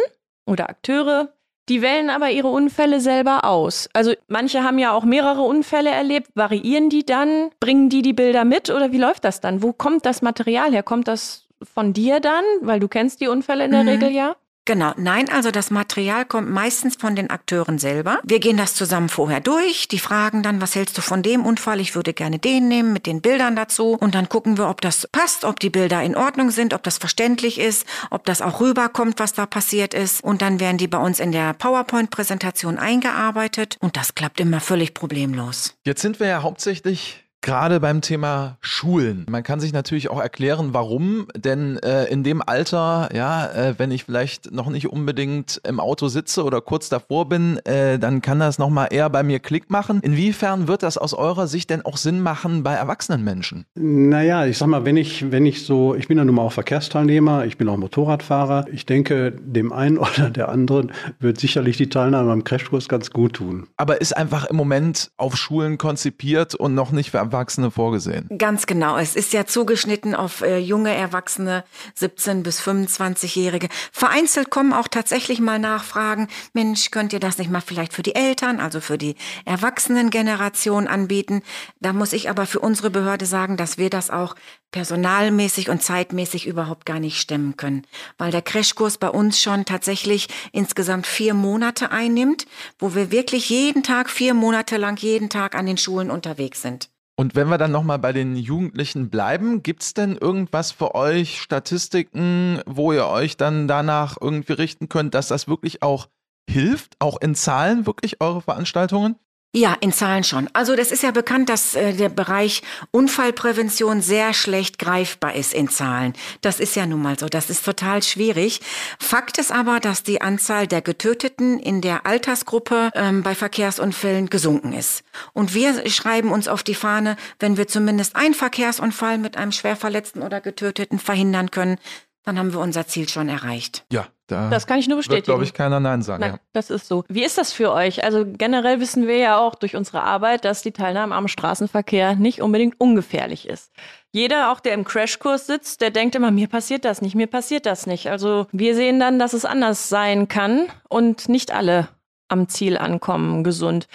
oder 0.47 0.69
Akteure 0.69 1.33
die 1.73 1.81
wählen 1.81 2.11
aber 2.11 2.31
ihre 2.31 2.49
Unfälle 2.49 3.01
selber 3.01 3.47
aus. 3.47 3.89
Also 3.95 4.13
manche 4.29 4.63
haben 4.63 4.79
ja 4.79 4.93
auch 4.93 5.05
mehrere 5.05 5.41
Unfälle 5.41 5.89
erlebt. 5.89 6.29
Variieren 6.35 6.91
die 6.91 7.07
dann? 7.07 7.49
Bringen 7.61 7.89
die 7.89 8.03
die 8.03 8.13
Bilder 8.13 8.45
mit 8.45 8.69
oder 8.69 8.93
wie 8.93 8.99
läuft 8.99 9.25
das 9.25 9.41
dann? 9.41 9.63
Wo 9.63 9.73
kommt 9.73 10.05
das 10.05 10.21
Material 10.21 10.73
her? 10.73 10.83
Kommt 10.83 11.09
das 11.09 11.49
von 11.63 11.95
dir 11.95 12.21
dann? 12.21 12.45
Weil 12.61 12.79
du 12.79 12.89
kennst 12.89 13.23
die 13.23 13.29
Unfälle 13.29 13.65
in 13.65 13.71
der 13.71 13.85
mhm. 13.85 13.89
Regel 13.89 14.11
ja. 14.11 14.37
Genau, 14.65 14.93
nein, 14.97 15.29
also 15.29 15.51
das 15.51 15.73
Material 15.73 16.25
kommt 16.25 16.49
meistens 16.49 16.95
von 16.95 17.17
den 17.17 17.31
Akteuren 17.31 17.79
selber. 17.79 18.21
Wir 18.23 18.39
gehen 18.39 18.57
das 18.57 18.77
zusammen 18.77 19.09
vorher 19.09 19.41
durch, 19.41 19.89
die 19.89 19.99
fragen 19.99 20.45
dann, 20.45 20.61
was 20.61 20.77
hältst 20.77 20.97
du 20.97 21.03
von 21.03 21.25
dem 21.25 21.45
Unfall? 21.45 21.81
Ich 21.81 21.97
würde 21.97 22.13
gerne 22.13 22.39
den 22.39 22.69
nehmen 22.69 22.93
mit 22.93 23.07
den 23.07 23.21
Bildern 23.21 23.57
dazu 23.57 23.97
und 23.99 24.15
dann 24.15 24.29
gucken 24.29 24.59
wir, 24.59 24.69
ob 24.69 24.81
das 24.81 25.09
passt, 25.11 25.45
ob 25.45 25.59
die 25.59 25.71
Bilder 25.71 26.01
in 26.05 26.17
Ordnung 26.17 26.53
sind, 26.53 26.75
ob 26.75 26.85
das 26.85 26.99
verständlich 26.99 27.59
ist, 27.59 27.87
ob 28.11 28.25
das 28.25 28.41
auch 28.41 28.61
rüberkommt, 28.61 29.19
was 29.19 29.33
da 29.33 29.47
passiert 29.47 29.95
ist 29.95 30.23
und 30.23 30.43
dann 30.43 30.61
werden 30.61 30.79
die 30.79 30.87
bei 30.87 30.99
uns 30.99 31.19
in 31.19 31.33
der 31.33 31.55
PowerPoint-Präsentation 31.55 32.79
eingearbeitet 32.79 33.79
und 33.81 33.97
das 33.97 34.15
klappt 34.15 34.39
immer 34.39 34.61
völlig 34.61 34.95
problemlos. 34.95 35.75
Jetzt 35.85 36.03
sind 36.03 36.21
wir 36.21 36.29
ja 36.29 36.43
hauptsächlich 36.43 37.22
Gerade 37.43 37.81
beim 37.81 38.03
Thema 38.03 38.57
Schulen. 38.61 39.27
Man 39.29 39.43
kann 39.43 39.59
sich 39.59 39.73
natürlich 39.73 40.09
auch 40.11 40.21
erklären, 40.21 40.69
warum. 40.75 41.27
Denn 41.37 41.77
äh, 41.79 42.05
in 42.05 42.23
dem 42.23 42.41
Alter, 42.41 43.09
ja, 43.13 43.47
äh, 43.47 43.75
wenn 43.79 43.91
ich 43.91 44.05
vielleicht 44.05 44.53
noch 44.53 44.71
nicht 44.71 44.89
unbedingt 44.89 45.61
im 45.67 45.81
Auto 45.81 46.07
sitze 46.07 46.45
oder 46.45 46.61
kurz 46.61 46.89
davor 46.89 47.29
bin, 47.29 47.59
äh, 47.65 47.99
dann 47.99 48.23
kann 48.23 48.39
das 48.39 48.61
nochmal 48.61 48.89
eher 48.93 49.11
bei 49.11 49.25
mir 49.25 49.41
Klick 49.41 49.71
machen. 49.71 49.99
Inwiefern 50.03 50.69
wird 50.69 50.85
das 50.85 50.97
aus 50.97 51.15
eurer 51.15 51.49
Sicht 51.49 51.71
denn 51.71 51.85
auch 51.85 51.97
Sinn 51.97 52.21
machen 52.21 52.63
bei 52.63 52.75
erwachsenen 52.75 53.25
Menschen? 53.25 53.67
Naja, 53.75 54.47
ich 54.47 54.57
sag 54.57 54.69
mal, 54.69 54.85
wenn 54.85 54.97
ich, 54.97 55.33
wenn 55.33 55.45
ich 55.45 55.67
so, 55.67 55.97
ich 55.97 56.07
bin 56.07 56.19
ja 56.19 56.25
nun 56.25 56.37
mal 56.37 56.43
auch 56.43 56.53
Verkehrsteilnehmer, 56.53 57.45
ich 57.45 57.59
bin 57.59 57.69
auch 57.69 57.77
Motorradfahrer. 57.77 58.67
Ich 58.71 58.87
denke, 58.87 59.33
dem 59.33 59.73
einen 59.73 59.99
oder 59.99 60.31
der 60.31 60.49
anderen 60.49 60.93
wird 61.19 61.41
sicherlich 61.41 61.77
die 61.77 61.89
Teilnahme 61.89 62.31
am 62.31 62.45
Crashkurs 62.45 62.89
ganz 62.89 63.11
gut 63.11 63.33
tun. 63.33 63.67
Aber 63.77 64.01
ist 64.01 64.17
einfach 64.17 64.45
im 64.45 64.55
Moment 64.55 65.11
auf 65.17 65.37
Schulen 65.37 65.77
konzipiert 65.77 66.55
und 66.55 66.77
noch 66.77 66.93
nicht 66.93 67.11
für 67.11 67.32
Erwachsene 67.33 67.71
vorgesehen. 67.71 68.29
Ganz 68.37 68.67
genau. 68.67 68.99
Es 68.99 69.17
ist 69.17 69.33
ja 69.33 69.47
zugeschnitten 69.47 70.15
auf 70.15 70.43
äh, 70.43 70.59
junge 70.59 70.95
Erwachsene, 70.95 71.65
17 71.95 72.43
bis 72.43 72.61
25-Jährige. 72.61 73.69
Vereinzelt 73.91 74.51
kommen 74.51 74.73
auch 74.73 74.89
tatsächlich 74.89 75.41
mal 75.41 75.59
Nachfragen. 75.59 76.29
Mensch, 76.53 76.91
könnt 76.91 77.13
ihr 77.13 77.21
das 77.21 77.39
nicht 77.39 77.51
mal 77.51 77.63
vielleicht 77.63 77.95
für 77.95 78.03
die 78.03 78.15
Eltern, 78.15 78.61
also 78.61 78.81
für 78.81 78.99
die 78.99 79.17
Erwachsenengeneration 79.47 80.87
anbieten? 80.87 81.43
Da 81.81 81.93
muss 81.93 82.13
ich 82.13 82.29
aber 82.29 82.45
für 82.45 82.61
unsere 82.61 82.91
Behörde 82.91 83.25
sagen, 83.25 83.57
dass 83.57 83.79
wir 83.79 83.89
das 83.89 84.11
auch 84.11 84.35
personalmäßig 84.73 85.69
und 85.71 85.83
zeitmäßig 85.83 86.47
überhaupt 86.47 86.87
gar 86.87 86.99
nicht 86.99 87.19
stemmen 87.19 87.57
können, 87.57 87.87
weil 88.19 88.33
der 88.33 88.43
Crashkurs 88.43 88.99
bei 88.99 89.09
uns 89.09 89.41
schon 89.41 89.65
tatsächlich 89.65 90.29
insgesamt 90.51 91.07
vier 91.07 91.35
Monate 91.35 91.91
einnimmt, 91.93 92.47
wo 92.79 92.95
wir 92.95 93.11
wirklich 93.11 93.51
jeden 93.51 93.83
Tag, 93.83 94.11
vier 94.11 94.35
Monate 94.35 94.79
lang, 94.79 94.97
jeden 95.01 95.29
Tag 95.29 95.55
an 95.55 95.67
den 95.67 95.77
Schulen 95.77 96.11
unterwegs 96.11 96.63
sind. 96.63 96.92
Und 97.17 97.35
wenn 97.35 97.49
wir 97.49 97.59
dann 97.59 97.73
nochmal 97.73 97.99
bei 97.99 98.13
den 98.13 98.37
Jugendlichen 98.37 99.11
bleiben, 99.11 99.63
gibt 99.63 99.83
es 99.83 99.95
denn 99.95 100.17
irgendwas 100.17 100.73
für 100.73 100.95
euch, 100.95 101.41
Statistiken, 101.41 102.61
wo 102.67 102.93
ihr 102.93 103.07
euch 103.07 103.37
dann 103.37 103.69
danach 103.69 104.17
irgendwie 104.21 104.55
richten 104.55 104.89
könnt, 104.89 105.15
dass 105.15 105.29
das 105.29 105.47
wirklich 105.47 105.83
auch 105.83 106.09
hilft, 106.49 106.97
auch 107.01 107.21
in 107.21 107.35
Zahlen 107.35 107.87
wirklich 107.87 108.21
eure 108.21 108.41
Veranstaltungen? 108.41 109.17
Ja, 109.55 109.77
in 109.81 109.93
Zahlen 109.93 110.25
schon. 110.25 110.49
Also 110.55 110.77
das 110.77 110.91
ist 110.91 111.03
ja 111.03 111.11
bekannt, 111.11 111.51
dass 111.51 111.75
äh, 111.75 111.93
der 111.93 112.09
Bereich 112.09 112.63
Unfallprävention 112.91 114.01
sehr 114.01 114.33
schlecht 114.33 114.79
greifbar 114.79 115.35
ist 115.35 115.53
in 115.53 115.69
Zahlen. 115.69 116.15
Das 116.41 116.59
ist 116.59 116.75
ja 116.75 116.87
nun 116.87 117.03
mal 117.03 117.19
so. 117.19 117.27
Das 117.27 117.51
ist 117.51 117.63
total 117.63 118.03
schwierig. 118.03 118.63
Fakt 118.99 119.37
ist 119.37 119.53
aber, 119.53 119.79
dass 119.79 120.05
die 120.05 120.23
Anzahl 120.23 120.67
der 120.67 120.81
Getöteten 120.81 121.59
in 121.59 121.83
der 121.83 122.07
Altersgruppe 122.07 122.93
ähm, 122.95 123.23
bei 123.23 123.35
Verkehrsunfällen 123.35 124.31
gesunken 124.31 124.73
ist. 124.73 125.05
Und 125.35 125.53
wir 125.53 125.87
schreiben 125.91 126.31
uns 126.31 126.49
auf 126.49 126.63
die 126.63 126.75
Fahne, 126.75 127.17
wenn 127.39 127.59
wir 127.59 127.69
zumindest 127.69 128.17
einen 128.17 128.35
Verkehrsunfall 128.35 129.19
mit 129.19 129.37
einem 129.37 129.53
Schwerverletzten 129.53 130.23
oder 130.23 130.41
Getöteten 130.41 130.99
verhindern 130.99 131.51
können, 131.51 131.77
dann 132.25 132.39
haben 132.39 132.55
wir 132.55 132.61
unser 132.61 132.87
Ziel 132.87 133.07
schon 133.07 133.29
erreicht. 133.29 133.85
Ja, 133.93 134.09
da 134.33 134.51
das 134.51 134.67
kann 134.67 134.79
ich 134.79 134.89
nur 134.89 134.97
bestätigen. 134.97 135.25
glaube 135.25 135.45
ich, 135.45 135.55
keiner 135.55 135.79
Nein 135.79 136.03
sagen. 136.03 136.21
Nein, 136.21 136.33
ja. 136.33 136.39
das 136.53 136.71
ist 136.71 136.89
so. 136.89 137.05
Wie 137.09 137.25
ist 137.25 137.39
das 137.39 137.53
für 137.53 137.73
euch? 137.73 138.03
Also 138.03 138.25
generell 138.27 138.81
wissen 138.81 139.07
wir 139.07 139.19
ja 139.19 139.39
auch 139.39 139.55
durch 139.55 139.77
unsere 139.77 140.03
Arbeit, 140.03 140.45
dass 140.45 140.63
die 140.63 140.73
Teilnahme 140.73 141.15
am 141.15 141.29
Straßenverkehr 141.29 142.17
nicht 142.17 142.43
unbedingt 142.43 142.81
ungefährlich 142.81 143.49
ist. 143.49 143.73
Jeder, 144.11 144.53
auch 144.53 144.61
der 144.61 144.75
im 144.75 144.85
Crashkurs 144.85 145.47
sitzt, 145.47 145.81
der 145.81 145.91
denkt 145.91 146.15
immer, 146.15 146.31
mir 146.31 146.49
passiert 146.49 146.85
das 146.85 147.01
nicht, 147.01 147.15
mir 147.15 147.27
passiert 147.27 147.65
das 147.65 147.87
nicht. 147.87 148.11
Also 148.11 148.47
wir 148.53 148.75
sehen 148.75 149.01
dann, 149.01 149.19
dass 149.19 149.33
es 149.33 149.45
anders 149.45 149.89
sein 149.89 150.29
kann 150.29 150.67
und 150.89 151.29
nicht 151.29 151.51
alle 151.51 151.89
am 152.29 152.49
Ziel 152.49 152.77
ankommen 152.79 153.45
gesund. 153.45 153.87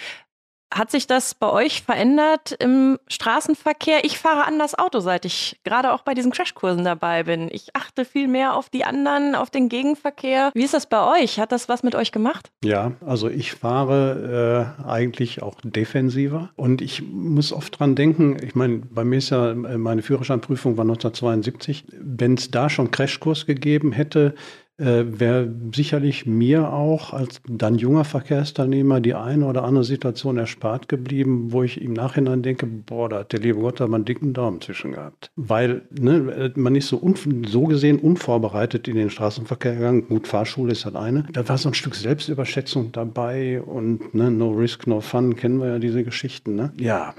Hat 0.72 0.90
sich 0.90 1.06
das 1.06 1.34
bei 1.34 1.50
euch 1.50 1.82
verändert 1.82 2.52
im 2.58 2.98
Straßenverkehr? 3.08 4.04
Ich 4.04 4.18
fahre 4.18 4.44
anders 4.44 4.78
Auto, 4.78 5.00
seit 5.00 5.24
ich 5.24 5.58
gerade 5.64 5.92
auch 5.92 6.02
bei 6.02 6.12
diesen 6.12 6.30
Crashkursen 6.30 6.84
dabei 6.84 7.22
bin. 7.22 7.48
Ich 7.50 7.74
achte 7.74 8.04
viel 8.04 8.28
mehr 8.28 8.54
auf 8.54 8.68
die 8.68 8.84
anderen, 8.84 9.34
auf 9.34 9.48
den 9.50 9.70
Gegenverkehr. 9.70 10.50
Wie 10.52 10.64
ist 10.64 10.74
das 10.74 10.86
bei 10.86 11.22
euch? 11.22 11.40
Hat 11.40 11.52
das 11.52 11.68
was 11.68 11.82
mit 11.82 11.94
euch 11.94 12.12
gemacht? 12.12 12.50
Ja, 12.62 12.92
also 13.04 13.28
ich 13.28 13.52
fahre 13.52 14.76
äh, 14.84 14.86
eigentlich 14.86 15.42
auch 15.42 15.56
defensiver 15.62 16.50
und 16.56 16.82
ich 16.82 17.02
muss 17.02 17.52
oft 17.52 17.78
dran 17.78 17.94
denken, 17.94 18.36
ich 18.42 18.54
meine, 18.54 18.78
bei 18.78 19.04
mir 19.04 19.18
ist 19.18 19.30
ja 19.30 19.52
äh, 19.52 19.54
meine 19.78 20.02
Führerscheinprüfung 20.02 20.76
war 20.76 20.84
1972. 20.84 21.86
Wenn 21.98 22.34
es 22.34 22.50
da 22.50 22.68
schon 22.68 22.90
Crashkurs 22.90 23.46
gegeben 23.46 23.92
hätte, 23.92 24.34
äh, 24.78 25.04
wäre 25.06 25.52
sicherlich 25.74 26.26
mir 26.26 26.72
auch 26.72 27.12
als 27.12 27.40
dann 27.48 27.76
junger 27.76 28.04
Verkehrsteilnehmer 28.04 29.00
die 29.00 29.14
eine 29.14 29.46
oder 29.46 29.64
andere 29.64 29.84
Situation 29.84 30.38
erspart 30.38 30.88
geblieben, 30.88 31.52
wo 31.52 31.62
ich 31.62 31.80
im 31.80 31.92
Nachhinein 31.92 32.42
denke, 32.42 32.66
boah, 32.66 33.08
da 33.08 33.18
hat 33.20 33.32
der 33.32 33.40
liebe 33.40 33.58
Gott 33.58 33.80
da 33.80 33.86
mal 33.86 33.96
einen 33.96 34.04
dicken 34.04 34.32
Daumen 34.32 34.60
zwischen 34.60 34.92
gehabt. 34.92 35.30
Weil 35.36 35.82
ne, 35.90 36.52
man 36.54 36.76
ist 36.76 36.88
so, 36.88 37.02
so 37.46 37.64
gesehen 37.64 37.98
unvorbereitet 37.98 38.88
in 38.88 38.96
den 38.96 39.10
Straßenverkehr 39.10 39.74
gegangen. 39.74 40.06
Gut, 40.08 40.28
Fahrschule 40.28 40.72
ist 40.72 40.84
halt 40.84 40.96
eine. 40.96 41.26
Da 41.32 41.48
war 41.48 41.58
so 41.58 41.68
ein 41.68 41.74
Stück 41.74 41.94
Selbstüberschätzung 41.94 42.92
dabei 42.92 43.60
und 43.60 44.14
ne, 44.14 44.30
no 44.30 44.50
risk, 44.50 44.86
no 44.86 45.00
fun, 45.00 45.36
kennen 45.36 45.58
wir 45.60 45.68
ja 45.68 45.78
diese 45.78 46.04
Geschichten. 46.04 46.54
Ne? 46.54 46.72
Ja, 46.78 47.14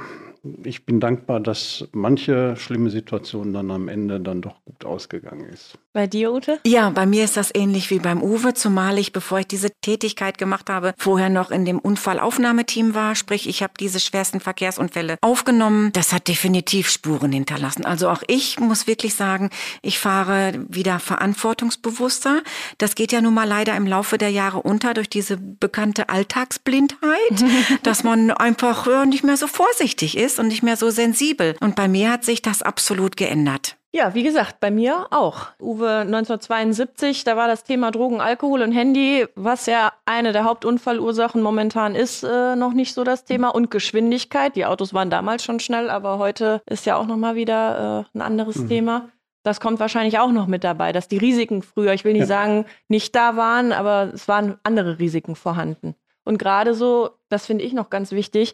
ich 0.64 0.86
bin 0.86 1.00
dankbar, 1.00 1.40
dass 1.40 1.88
manche 1.92 2.56
schlimme 2.56 2.90
Situationen 2.90 3.54
dann 3.54 3.72
am 3.72 3.88
Ende 3.88 4.20
dann 4.20 4.42
doch 4.42 4.56
gut 4.64 4.86
ausgegangen 4.86 5.50
ist. 5.50 5.78
Bei 5.92 6.08
dir, 6.08 6.32
Ute? 6.32 6.60
Ja, 6.66 6.90
bei 6.92 7.06
mir 7.06 7.24
ist 7.24 7.36
das 7.36 7.52
ähnlich 7.54 7.90
wie 7.90 8.00
beim 8.00 8.22
Uwe, 8.22 8.54
zumal 8.54 8.98
ich, 8.98 9.12
bevor 9.12 9.40
ich 9.40 9.48
diese 9.48 9.70
Tätigkeit 9.82 10.38
gemacht 10.38 10.70
habe, 10.70 10.94
vorher 10.98 11.30
noch 11.30 11.52
in 11.52 11.66
dem 11.66 11.80
Unfallaufnahmeteam 11.80 12.94
war. 12.94 13.16
Sprich, 13.16 13.50
ich 13.50 13.64
habe 13.64 13.74
diese 13.80 14.00
schwersten 14.00 14.40
Verkehrsunfälle 14.40 15.18
aufgenommen. 15.22 15.92
Das 15.94 16.14
hat 16.14 16.28
definitiv 16.28 16.90
Spuren 16.90 17.32
hinterlassen. 17.32 17.86
Also 17.86 18.10
auch 18.10 18.24
ich 18.28 18.60
muss 18.60 18.88
wirklich 18.88 19.16
sagen, 19.16 19.50
ich 19.82 20.00
fahre 20.00 20.54
wieder 20.70 21.00
verantwortungsbewusster. 21.00 22.44
Das 22.78 22.96
geht 22.96 23.12
ja 23.12 23.22
nun 23.22 23.34
mal 23.34 23.48
leider 23.48 23.76
im 23.76 23.88
Laufe 23.88 24.18
der 24.18 24.30
Jahre 24.30 24.62
unter 24.62 24.94
durch 24.94 25.10
diese 25.10 25.38
bekannte 25.38 26.10
Alltagsblindheit, 26.10 27.44
dass 27.84 28.04
man 28.04 28.32
einfach 28.32 29.06
nicht 29.06 29.24
mehr 29.24 29.38
so 29.38 29.48
vorsichtig 29.48 30.18
ist 30.18 30.29
und 30.38 30.48
nicht 30.48 30.62
mehr 30.62 30.76
so 30.76 30.90
sensibel. 30.90 31.56
Und 31.62 31.76
bei 31.76 31.88
mir 31.88 32.12
hat 32.12 32.24
sich 32.24 32.42
das 32.42 32.62
absolut 32.62 33.18
geändert. 33.18 33.78
Ja, 33.92 34.14
wie 34.14 34.22
gesagt, 34.22 34.60
bei 34.60 34.70
mir 34.70 35.08
auch. 35.10 35.48
Uwe 35.60 36.02
1972, 36.02 37.24
da 37.24 37.36
war 37.36 37.48
das 37.48 37.64
Thema 37.64 37.90
Drogen, 37.90 38.22
Alkohol 38.22 38.62
und 38.62 38.72
Handy, 38.72 39.26
was 39.34 39.66
ja 39.66 39.94
eine 40.06 40.32
der 40.32 40.44
Hauptunfallursachen 40.44 41.42
momentan 41.42 41.96
ist, 41.96 42.24
äh, 42.24 42.56
noch 42.56 42.74
nicht 42.74 42.94
so 42.94 43.04
das 43.04 43.26
Thema. 43.26 43.50
Und 43.50 43.72
Geschwindigkeit. 43.72 44.56
Die 44.56 44.66
Autos 44.68 44.94
waren 44.94 45.10
damals 45.10 45.44
schon 45.44 45.60
schnell, 45.60 45.90
aber 45.90 46.20
heute 46.20 46.62
ist 46.68 46.86
ja 46.86 46.98
auch 46.98 47.08
nochmal 47.08 47.34
wieder 47.34 48.06
äh, 48.14 48.18
ein 48.18 48.22
anderes 48.22 48.58
mhm. 48.58 48.70
Thema. 48.70 49.10
Das 49.42 49.60
kommt 49.60 49.80
wahrscheinlich 49.80 50.20
auch 50.20 50.32
noch 50.32 50.46
mit 50.46 50.64
dabei, 50.64 50.92
dass 50.92 51.08
die 51.08 51.18
Risiken 51.18 51.64
früher, 51.64 51.94
ich 51.94 52.04
will 52.04 52.14
nicht 52.14 52.22
ja. 52.22 52.28
sagen, 52.28 52.66
nicht 52.90 53.16
da 53.16 53.38
waren, 53.38 53.72
aber 53.72 54.12
es 54.14 54.28
waren 54.28 54.60
andere 54.62 55.00
Risiken 55.00 55.36
vorhanden. 55.36 55.96
Und 56.26 56.38
gerade 56.38 56.76
so, 56.76 57.10
das 57.30 57.48
finde 57.48 57.64
ich 57.64 57.74
noch 57.74 57.90
ganz 57.90 58.12
wichtig, 58.12 58.54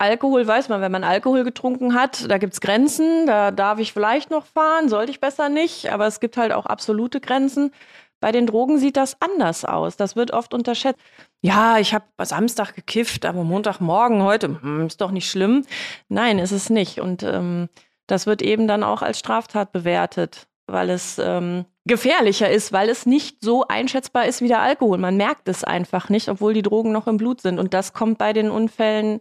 Alkohol 0.00 0.46
weiß 0.46 0.70
man, 0.70 0.80
wenn 0.80 0.92
man 0.92 1.04
Alkohol 1.04 1.44
getrunken 1.44 1.92
hat, 1.92 2.30
da 2.30 2.38
gibt 2.38 2.54
es 2.54 2.62
Grenzen, 2.62 3.26
da 3.26 3.50
darf 3.50 3.78
ich 3.78 3.92
vielleicht 3.92 4.30
noch 4.30 4.46
fahren, 4.46 4.88
sollte 4.88 5.12
ich 5.12 5.20
besser 5.20 5.50
nicht, 5.50 5.92
aber 5.92 6.06
es 6.06 6.20
gibt 6.20 6.38
halt 6.38 6.52
auch 6.52 6.64
absolute 6.64 7.20
Grenzen. 7.20 7.70
Bei 8.18 8.32
den 8.32 8.46
Drogen 8.46 8.78
sieht 8.78 8.96
das 8.96 9.18
anders 9.20 9.66
aus. 9.66 9.98
Das 9.98 10.16
wird 10.16 10.30
oft 10.30 10.54
unterschätzt. 10.54 10.98
Ja, 11.42 11.78
ich 11.78 11.92
habe 11.92 12.06
Samstag 12.22 12.74
gekifft, 12.74 13.26
aber 13.26 13.44
Montagmorgen 13.44 14.22
heute 14.22 14.58
hm, 14.62 14.86
ist 14.86 15.02
doch 15.02 15.10
nicht 15.10 15.30
schlimm. 15.30 15.66
Nein, 16.08 16.38
ist 16.38 16.52
es 16.52 16.70
nicht. 16.70 17.00
Und 17.00 17.22
ähm, 17.22 17.68
das 18.06 18.26
wird 18.26 18.40
eben 18.40 18.66
dann 18.66 18.82
auch 18.82 19.02
als 19.02 19.18
Straftat 19.18 19.70
bewertet, 19.70 20.48
weil 20.66 20.88
es 20.88 21.18
ähm, 21.18 21.66
gefährlicher 21.84 22.50
ist, 22.50 22.72
weil 22.72 22.88
es 22.88 23.04
nicht 23.04 23.42
so 23.42 23.66
einschätzbar 23.68 24.24
ist 24.24 24.40
wie 24.40 24.48
der 24.48 24.60
Alkohol. 24.60 24.96
Man 24.96 25.18
merkt 25.18 25.46
es 25.48 25.62
einfach 25.62 26.08
nicht, 26.08 26.30
obwohl 26.30 26.54
die 26.54 26.62
Drogen 26.62 26.92
noch 26.92 27.06
im 27.06 27.18
Blut 27.18 27.42
sind. 27.42 27.58
Und 27.58 27.74
das 27.74 27.92
kommt 27.92 28.16
bei 28.16 28.32
den 28.32 28.50
Unfällen 28.50 29.20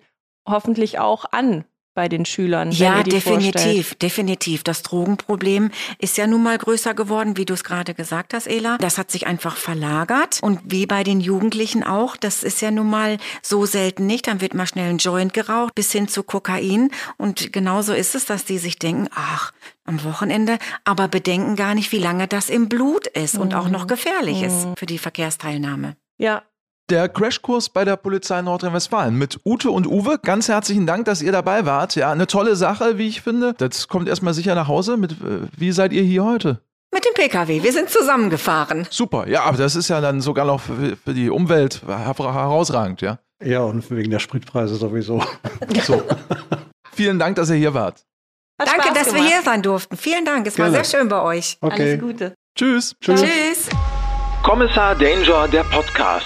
hoffentlich 0.49 0.99
auch 0.99 1.25
an 1.31 1.65
bei 1.99 2.07
den 2.07 2.25
Schülern. 2.25 2.71
Ja, 2.71 3.03
definitiv, 3.03 3.51
vorstellt. 3.51 4.01
definitiv. 4.01 4.63
Das 4.63 4.83
Drogenproblem 4.83 5.69
ist 5.97 6.17
ja 6.17 6.27
nun 6.27 6.43
mal 6.43 6.57
größer 6.57 6.93
geworden, 6.93 7.35
wie 7.35 7.43
du 7.43 7.53
es 7.53 7.65
gerade 7.65 7.93
gesagt 7.93 8.33
hast, 8.33 8.47
Ela. 8.47 8.77
Das 8.77 8.97
hat 8.97 9.11
sich 9.11 9.27
einfach 9.27 9.57
verlagert 9.57 10.39
und 10.41 10.61
wie 10.63 10.85
bei 10.85 11.03
den 11.03 11.19
Jugendlichen 11.19 11.83
auch. 11.83 12.15
Das 12.15 12.43
ist 12.43 12.61
ja 12.61 12.71
nun 12.71 12.89
mal 12.89 13.17
so 13.41 13.65
selten 13.65 14.05
nicht. 14.05 14.27
Dann 14.27 14.39
wird 14.39 14.53
mal 14.53 14.65
schnell 14.65 14.89
ein 14.89 14.99
Joint 14.99 15.33
geraucht 15.33 15.75
bis 15.75 15.91
hin 15.91 16.07
zu 16.07 16.23
Kokain 16.23 16.89
und 17.17 17.51
genauso 17.51 17.93
ist 17.93 18.15
es, 18.15 18.23
dass 18.25 18.45
die 18.45 18.59
sich 18.59 18.79
denken, 18.79 19.09
ach, 19.13 19.51
am 19.83 20.01
Wochenende, 20.05 20.57
aber 20.85 21.09
bedenken 21.09 21.57
gar 21.57 21.75
nicht, 21.75 21.91
wie 21.91 21.99
lange 21.99 22.27
das 22.29 22.49
im 22.49 22.69
Blut 22.69 23.07
ist 23.07 23.35
mhm. 23.35 23.41
und 23.41 23.55
auch 23.55 23.67
noch 23.67 23.87
gefährlich 23.87 24.37
mhm. 24.37 24.45
ist 24.45 24.67
für 24.77 24.85
die 24.85 24.99
Verkehrsteilnahme. 24.99 25.97
Ja, 26.17 26.43
der 26.89 27.09
Crashkurs 27.09 27.69
bei 27.69 27.85
der 27.85 27.95
Polizei 27.95 28.41
Nordrhein-Westfalen 28.41 29.15
mit 29.15 29.39
Ute 29.45 29.71
und 29.71 29.87
Uwe. 29.87 30.19
Ganz 30.21 30.47
herzlichen 30.47 30.85
Dank, 30.85 31.05
dass 31.05 31.21
ihr 31.21 31.31
dabei 31.31 31.65
wart. 31.65 31.95
Ja, 31.95 32.11
eine 32.11 32.27
tolle 32.27 32.55
Sache, 32.55 32.97
wie 32.97 33.07
ich 33.07 33.21
finde. 33.21 33.53
Das 33.57 33.87
kommt 33.87 34.09
erstmal 34.09 34.33
sicher 34.33 34.55
nach 34.55 34.67
Hause. 34.67 34.97
Mit, 34.97 35.11
äh, 35.11 35.47
wie 35.55 35.71
seid 35.71 35.93
ihr 35.93 36.03
hier 36.03 36.23
heute? 36.23 36.61
Mit 36.91 37.05
dem 37.05 37.13
Pkw. 37.13 37.61
Wir 37.63 37.71
sind 37.71 37.89
zusammengefahren. 37.89 38.87
Super. 38.89 39.27
Ja, 39.27 39.43
aber 39.43 39.57
das 39.57 39.75
ist 39.75 39.89
ja 39.89 40.01
dann 40.01 40.21
sogar 40.21 40.45
noch 40.45 40.61
für, 40.61 40.97
für 40.97 41.13
die 41.13 41.29
Umwelt 41.29 41.81
herausragend, 41.87 43.01
ja? 43.01 43.19
Ja, 43.43 43.61
und 43.61 43.89
wegen 43.91 44.11
der 44.11 44.19
Spritpreise 44.19 44.75
sowieso. 44.75 45.23
so. 45.83 46.01
Vielen 46.91 47.19
Dank, 47.19 47.35
dass 47.35 47.49
ihr 47.49 47.55
hier 47.55 47.73
wart. 47.73 48.03
Hat 48.59 48.67
Danke, 48.67 48.93
dass 48.93 49.07
gemacht. 49.07 49.23
wir 49.23 49.29
hier 49.29 49.41
sein 49.43 49.61
durften. 49.61 49.95
Vielen 49.95 50.25
Dank. 50.25 50.45
Es 50.47 50.55
Gerne. 50.55 50.73
war 50.73 50.83
sehr 50.83 50.99
schön 50.99 51.07
bei 51.07 51.21
euch. 51.21 51.57
Okay. 51.61 51.91
Alles 51.91 52.01
Gute. 52.01 52.33
Tschüss. 52.57 52.95
Tschüss. 52.99 53.21
Tschüss. 53.21 53.69
Kommissar 54.43 54.95
Danger, 54.95 55.47
der 55.47 55.63
Podcast. 55.63 56.25